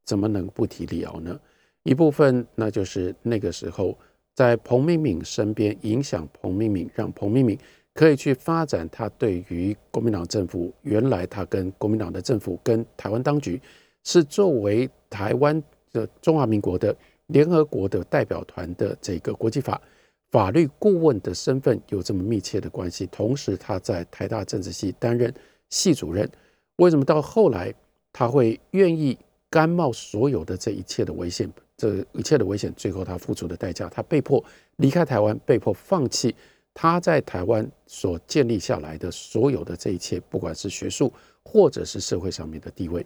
[0.05, 1.37] 怎么能不提李敖呢？
[1.83, 3.99] 一部分那就是那个时候
[4.33, 7.59] 在彭明敏身边，影响彭明敏，让彭明敏
[7.95, 13.61] 可以去发展他对于国民党政府，原来他跟国民党的政府跟台湾当局
[14.05, 15.61] 是作为台湾
[15.93, 16.95] 的中华民国的
[17.27, 19.83] 联合国的代表团的这个国际法
[20.31, 23.07] 法律顾问的身份有这么密切的关系。
[23.07, 25.33] 同时，他在台大政治系担任
[25.71, 26.29] 系主任。
[26.77, 27.75] 为什么到后来
[28.13, 29.19] 他会愿意
[29.51, 31.51] 甘冒所有的这一切的危险？
[31.77, 34.45] 这一切的危险，最后他付出的代价，他被迫
[34.77, 36.35] 离开台湾，被迫放弃
[36.75, 41.13] 他在台湾所建立下来的所有的这一切，不管是学术
[41.45, 43.05] 或者是社会上面的地位。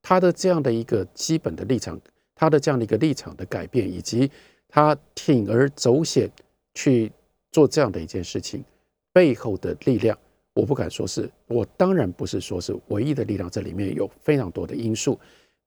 [0.00, 2.00] 他的这样的一个基本的立场，
[2.34, 4.30] 他的这样的一个立场的改变，以及
[4.68, 6.30] 他铤而走险
[6.74, 7.12] 去
[7.50, 8.64] 做这样的一件事情
[9.12, 10.18] 背后的力量，
[10.54, 15.18] 我不敢说是我当然不是说是唯一的力量，这里面有非常多的因素。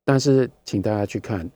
[0.03, 1.49] 但是，请大家去看，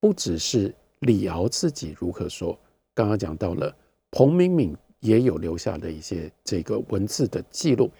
[0.00, 2.58] 不只是李敖自己如何说，
[2.94, 3.74] 刚刚讲到了
[4.10, 7.90] 彭明敏也有留下的一些这个文字的记录，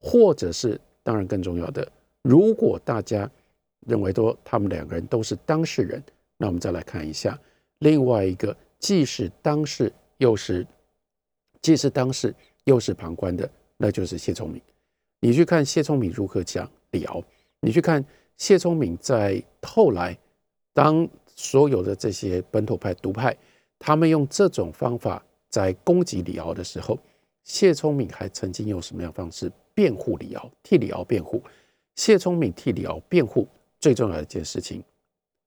[0.00, 1.90] 或者是当然更重要的，
[2.22, 3.30] 如果大家。
[3.86, 6.02] 认为说他们两个人都是当事人，
[6.36, 7.36] 那我们再来看一下
[7.78, 9.90] 另外一个，既是当事
[10.20, 10.66] 又是
[11.60, 14.60] 既是当事又是旁观的，那就是谢聪明。
[15.18, 17.22] 你去看谢聪明如何讲李敖，
[17.60, 18.04] 你去看
[18.36, 20.16] 谢聪明在后来，
[20.72, 23.36] 当所有的这些本土派独派
[23.78, 26.98] 他们用这种方法在攻击李敖的时候，
[27.44, 31.42] 谢聪明还曾经用什么样方式辩护李敖，替李敖辩护？
[31.96, 33.48] 谢聪明替李敖辩护。
[33.78, 34.84] 最重要的一件事情，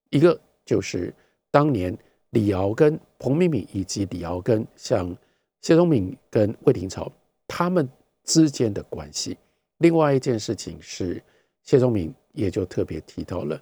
[0.09, 1.13] 一个就是
[1.51, 1.95] 当年
[2.31, 5.15] 李敖跟彭明敏，以及李敖跟像
[5.61, 7.09] 谢宗敏跟魏廷朝
[7.47, 7.87] 他们
[8.25, 9.37] 之间的关系。
[9.77, 11.23] 另外一件事情是，
[11.61, 13.57] 谢宗敏也就特别提到了，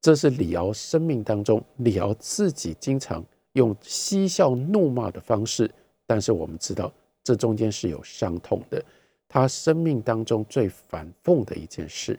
[0.00, 5.70] 这是李敖生命当中，李敖自己经常用嬉笑怒骂的方式，
[6.08, 6.92] 但是我们知道
[7.22, 8.84] 这中间是有伤痛的。
[9.28, 12.18] 他生命当中最反讽的一件事，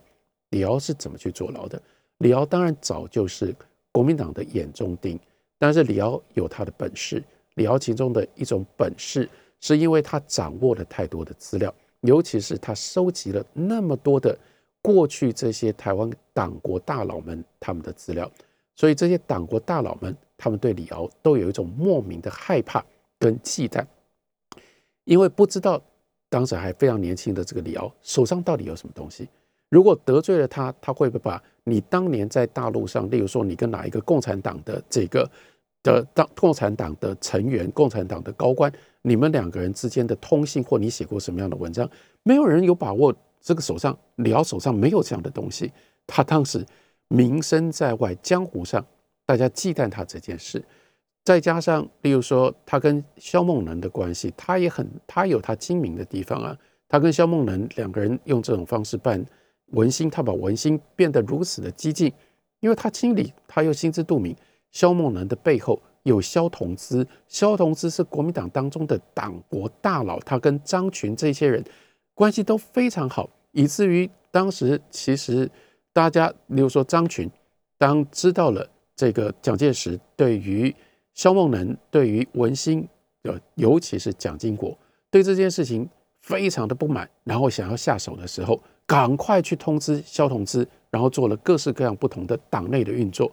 [0.51, 1.81] 李敖是怎么去坐牢的？
[2.19, 3.53] 李敖当然早就是
[3.91, 5.19] 国民党的眼中钉，
[5.57, 7.23] 但是李敖有他的本事。
[7.55, 9.29] 李敖其中的一种本事，
[9.61, 14.37] 是因为他掌握了太多的资料，尤其是他收集了那么多的
[14.81, 18.29] 过去这些台湾党国大佬们他们的资料，
[18.75, 22.83] 所以这些党国大佬们他们对李敖都有一种莫名的害怕
[23.17, 23.85] 跟忌惮，
[25.05, 25.81] 因为不知道
[26.27, 29.29] 当时还非常年轻的这个李敖手上到底有什么东西。
[29.69, 35.29] 如果得罪了他，他会不会把你当年在大陆上，例如说你跟哪一个共产党的这个
[35.83, 41.89] 的当共产党的成员、共产党的高官，你们两个人之间的通信，或你写过什么样的文章，
[42.23, 43.13] 没有人有把握。
[43.41, 45.71] 这个手上李敖手上没有这样的东西，
[46.07, 46.65] 他当时
[47.09, 48.83] 名声在外，江湖上
[49.23, 50.63] 大家忌惮他这件事，
[51.23, 56.57] 再加上例如说他跟萧梦能的关系，他也很他有他精明的地方啊，
[56.89, 59.23] 他跟萧梦能两个人用这种方式办。
[59.71, 62.11] 文心，他把文心变得如此的激进，
[62.59, 64.35] 因为他心里他又心知肚明，
[64.71, 71.63] 萧梦能的背后有萧同资，萧同资是国民党当中的党国大佬，他跟张群这些人
[72.13, 75.49] 关系都非常好，以至于当时其实
[75.91, 77.29] 大家，例如说张群，
[77.77, 80.73] 当知道了这个蒋介石对于
[81.13, 82.87] 萧梦能、对于文心，
[83.23, 84.77] 呃，尤其是蒋经国
[85.09, 85.89] 对这件事情
[86.21, 88.61] 非常的不满，然后想要下手的时候。
[88.87, 93.31] 赶快去通知萧同志，然后做了各式各样不同的党内的运作，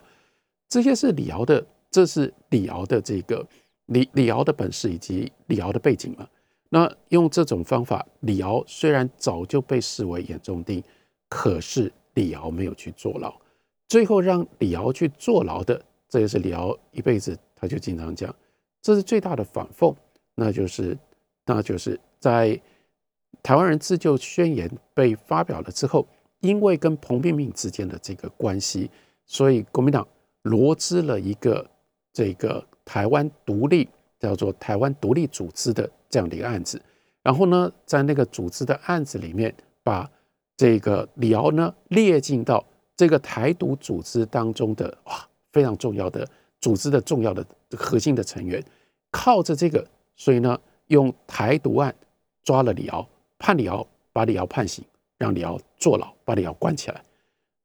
[0.68, 3.46] 这些是李敖的，这是李敖的这个
[3.86, 6.26] 李李敖的本事以及李敖的背景嘛。
[6.70, 10.82] 那用这种方法，李敖虽然早就被视为眼中钉，
[11.28, 13.34] 可是李敖没有去坐牢，
[13.88, 15.78] 最后让李敖去坐牢的，
[16.08, 18.34] 这也是李敖一辈子他就经常讲，
[18.80, 19.94] 这是最大的反讽，
[20.34, 20.96] 那就是
[21.44, 22.58] 那就是在。
[23.42, 26.06] 台湾人自救宣言被发表了之后，
[26.40, 28.88] 因为跟彭明敏之间的这个关系，
[29.26, 30.06] 所以国民党
[30.42, 31.68] 罗织了一个
[32.12, 33.88] 这个台湾独立
[34.20, 36.80] 叫做台湾独立组织的这样的一个案子。
[37.22, 40.08] 然后呢，在那个组织的案子里面，把
[40.56, 42.64] 这个李敖呢列进到
[42.96, 46.26] 这个台独组织当中的哇非常重要的
[46.60, 47.44] 组织的重要的
[47.76, 48.62] 核心的成员。
[49.10, 49.86] 靠着这个，
[50.16, 51.94] 所以呢用台独案
[52.42, 53.08] 抓了李敖。
[53.42, 54.84] 判李敖，把李敖判刑，
[55.18, 57.02] 让李敖坐牢，把李敖关起来。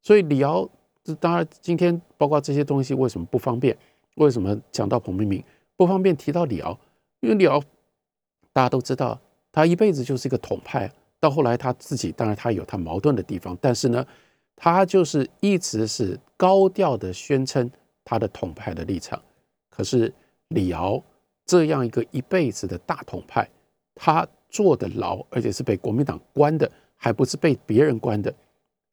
[0.02, 0.68] 所以李敖
[1.04, 3.78] 这当然，今天包括这些东西为什么不方便？
[4.16, 5.40] 为什么讲到彭明敏
[5.76, 6.76] 不方便提到李敖？
[7.20, 7.62] 因为李敖
[8.52, 9.20] 大家都知道，
[9.52, 10.90] 他一辈子就是一个统派。
[11.20, 14.04] 到后来他自己，当然他有他矛盾的地方，但是呢，
[14.56, 17.70] 他就是一直是高调的宣称
[18.04, 19.22] 他的统派的立场。
[19.70, 20.12] 可是
[20.48, 21.00] 李敖
[21.44, 23.48] 这样一个一辈子的大统派，
[23.94, 28.34] 他坐的牢，而且是被国民党关的，还不是被别人关的，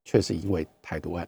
[0.04, 1.28] 却是因为台独案。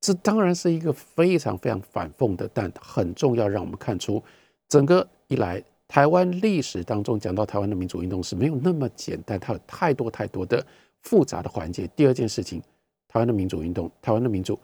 [0.00, 4.22] 这当然是一个非常非常反讽的，但很重要，让我们看出
[4.68, 5.62] 整个一来。
[5.86, 10.64] 台湾历史当中讲到台湾的民主运动是没有那么简单，它有太多太多的
[11.02, 11.86] 复杂的环节。
[11.88, 12.60] 第二件事情，
[13.06, 14.58] 台湾的民主运动，台湾的民主，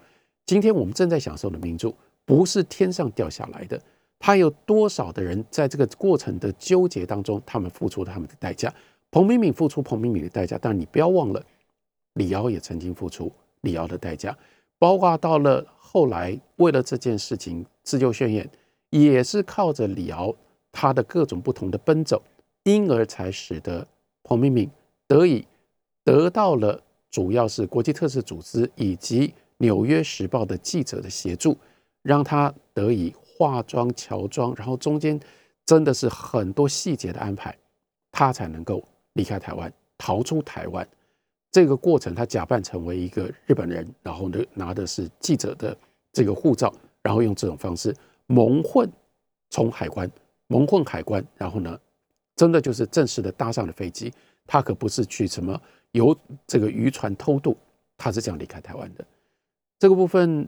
[0.45, 1.95] 今天我们正在享受的民主，
[2.25, 3.79] 不是天上掉下来的。
[4.19, 8.73] 它有多少的人在这个过程的纠结当中，他们付出了他们的代价。
[9.11, 11.45] 彭明敏付出彭明敏的代价，但是你不要忘了，
[12.13, 13.31] 李敖也曾经付出
[13.61, 14.35] 李敖的代价，
[14.79, 18.49] 包括到了后来为了这件事情自救宣言，
[18.89, 20.35] 也是靠着李敖。
[20.73, 22.23] 他的各种不同的奔走，
[22.63, 23.85] 因而才使得
[24.23, 24.71] 彭明敏
[25.05, 25.45] 得以
[26.05, 31.57] 得到了主要是国际特赦组织以及《纽约时报》的记者的协助，
[32.03, 35.19] 让他得以化妆乔装，然后中间
[35.65, 37.53] 真的是很多细节的安排，
[38.09, 38.81] 他才能够
[39.13, 40.87] 离开台湾，逃出台湾。
[41.51, 45.77] 这个过程，他假扮成为一个日本人，然后呢拿的是记者的
[46.13, 47.95] 这个护照，然后用这种方式
[48.27, 48.89] 蒙混
[49.49, 50.09] 从海关。
[50.47, 51.79] 蒙混海关，然后呢，
[52.35, 54.11] 真的就是正式的搭上了飞机。
[54.45, 55.57] 他可不是去什么
[55.91, 56.13] 游
[56.45, 57.55] 这个渔船偷渡，
[57.95, 59.05] 他是这样离开台湾的。
[59.79, 60.47] 这个部分，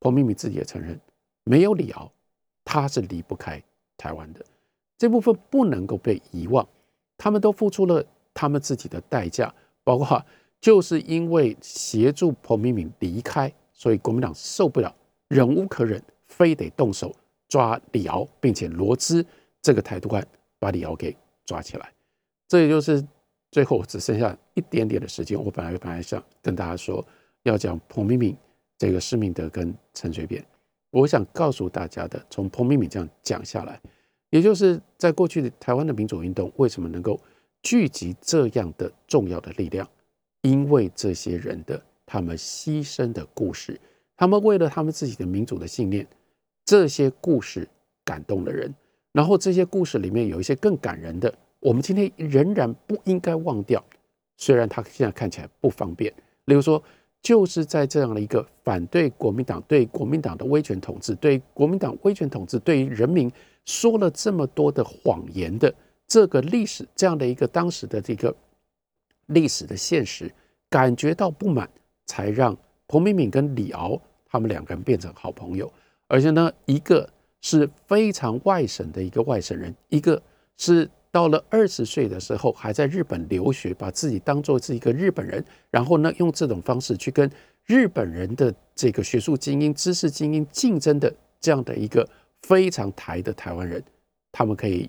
[0.00, 0.98] 彭明敏自己也承认，
[1.44, 2.10] 没有李敖，
[2.64, 3.62] 他是离不开
[3.96, 4.44] 台湾的。
[4.98, 6.66] 这部分不能够被遗忘，
[7.16, 9.54] 他们都付出了他们自己的代价，
[9.84, 10.24] 包括
[10.60, 14.94] 就是因为协助彭明敏离开，所以国民党受不了，
[15.28, 17.14] 忍无可忍，非得动手。
[17.48, 19.24] 抓李敖，并且罗织
[19.62, 20.26] 这个台独案，
[20.58, 21.92] 把李敖给抓起来。
[22.48, 23.00] 这也就是
[23.52, 25.40] 最后只剩下一点点的时间。
[25.40, 27.06] 我本来本来想跟大家说，
[27.44, 28.36] 要讲彭明敏、
[28.76, 30.44] 这个施明德跟陈水扁。
[30.90, 33.80] 我想告诉大家的，从彭明敏这样讲下来，
[34.30, 37.20] 也就是在过去的台湾的民主运动为什么能够
[37.62, 39.88] 聚集这样的重要的力量，
[40.42, 43.80] 因为这些人的他们牺牲的故事，
[44.16, 46.06] 他们为了他们自己的民主的信念。
[46.64, 47.68] 这些故事
[48.04, 48.74] 感动了人，
[49.12, 53.84] 然后这些故事里面有一些更感人的，我们今天仍然不应该忘掉。
[54.36, 56.12] 虽然他现在看起来不方便，
[56.46, 56.82] 例如说，
[57.22, 63.30] 就是在这样的一个反对国民党、对国民党的威权统治、对国民党威权统治对于人民
[63.66, 65.74] 说了这么多的谎言的
[66.06, 68.34] 这个历史，这样的一个当时的这个
[69.26, 70.32] 历史的现实，
[70.70, 71.68] 感觉到不满，
[72.06, 72.56] 才让
[72.88, 75.70] 彭明敏跟李敖他们两个人变成好朋友。
[76.06, 77.08] 而且呢，一个
[77.42, 80.22] 是非常外省的一个外省人，一个
[80.56, 87.28] 是到了二十岁的时候还在日本留学，把自己当做是一个日本人，然后呢，用这种方式去跟
[87.64, 92.08] 日本人的这个学术精英、知识精英竞争的这样的一个
[92.46, 93.82] 非常台的台湾人，
[94.30, 94.88] 他们可以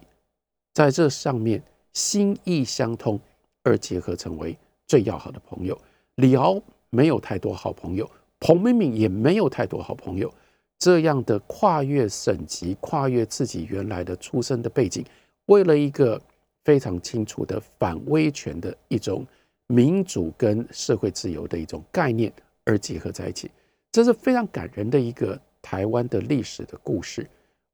[0.76, 1.62] 在这上面
[1.93, 3.20] 心意相通，
[3.64, 4.55] 而结合成为
[4.86, 5.76] 最要好的朋友。
[6.16, 8.08] 李敖没有太多好朋友，
[8.39, 10.32] 彭明敏也没有太多好朋友。
[10.78, 15.03] 这样的跨越省级、跨越自己原来的出身的背景，
[15.47, 16.22] 为了一个
[16.64, 19.26] 非常清楚的反威权的一种
[19.66, 22.32] 民主跟社会自由的一种概念
[22.66, 23.49] 而结合在一起，
[23.91, 27.28] 这是非常感人的一个台湾的历史的故事。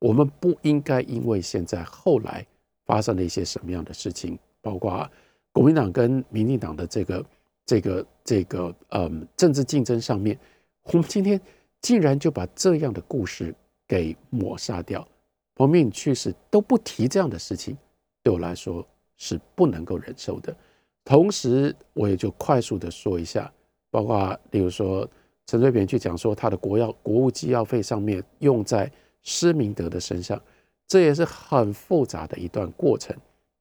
[0.03, 2.45] 我们不应该因为现在后来
[2.85, 5.09] 发生了一些什么样的事情，包括
[5.53, 7.25] 国民党跟民进党的这个、
[7.65, 10.37] 这个、这个嗯政治竞争上面，
[10.83, 11.39] 我们今天。
[11.83, 13.53] 竟然就把这样的故事
[13.85, 15.05] 给抹杀掉，
[15.53, 17.77] 彭明去世都不提这样的事情，
[18.23, 18.87] 对我来说
[19.17, 20.55] 是不能够忍受的。
[21.03, 23.51] 同时，我也就快速的说一下，
[23.91, 25.05] 包括例如说
[25.45, 28.89] 陈水扁去讲说他的国药国务机要费上面用在
[29.23, 30.39] 施明德的身上，
[30.87, 33.15] 这也是很复杂的一段过程。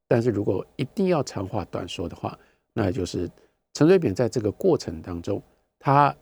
[0.06, 2.38] 但是如果一定要长话短说的话，
[2.74, 3.30] 那就是
[3.72, 5.42] 陈水扁在这个过程当中，
[5.78, 6.14] 他。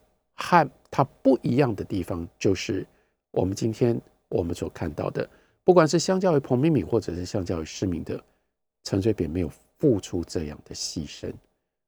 [0.43, 2.87] 和他不一样的地方，就是
[3.31, 5.29] 我们今天我们所看到的，
[5.65, 8.19] 不管是相较于彭明敏，或者是相较于施明德，
[8.83, 11.31] 陈水扁没有付出这样的牺牲。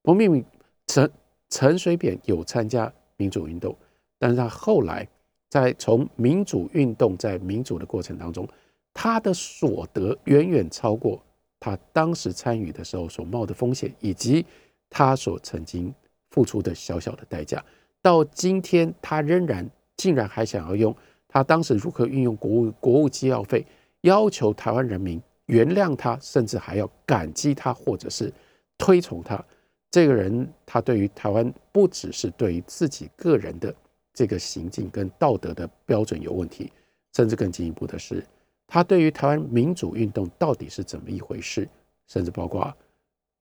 [0.03, 0.45] 彭明敏、
[0.87, 1.11] 陈
[1.49, 3.75] 陈水扁有参加民主运动，
[4.19, 5.09] 但是他后来
[5.53, 8.49] 在从民主运动在民主的过程当中，
[8.95, 11.23] 他的所得远远超过
[11.61, 14.47] 他当时参与的时候所冒的风险，以及
[14.89, 15.95] 他所曾经
[16.31, 17.63] 付出的小小的代价。
[18.01, 20.97] 到今天，他仍然竟然还想要用
[21.29, 23.63] 他当时如何运用国务国务机要费，
[24.01, 28.33] 要求台湾人民原谅他，甚至还要感激他，或者是
[28.79, 29.45] 推崇他。
[29.91, 33.75] 这个人，他对于台湾不只是对于自己个人的
[34.13, 36.73] 这个行径跟道德的标准有问题，
[37.15, 38.25] 甚至更进一步的是，
[38.67, 41.69] 他对于台湾民主运动到底是怎么一回事，
[42.07, 42.75] 甚至包括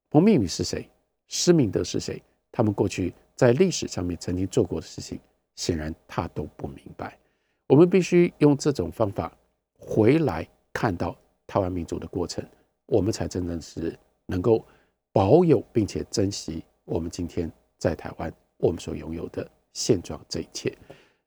[0.09, 0.89] 彭明宇是谁，
[1.27, 5.19] 施明德是谁，他们过去在历史上面曾经做过的事情，
[5.55, 7.17] 显然他都不明白。
[7.67, 9.31] 我们必须用这种方法
[9.77, 11.15] 回来看到
[11.47, 12.45] 台湾民主的过程，
[12.85, 14.65] 我们才真正是能够。
[15.13, 20.69] 保有并且珍惜我们今天在台湾我们所拥有的现状，这一切。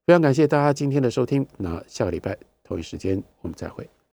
[0.07, 3.89] 非常感谢大家今天的收听，那下个礼拜同一时间我们再会。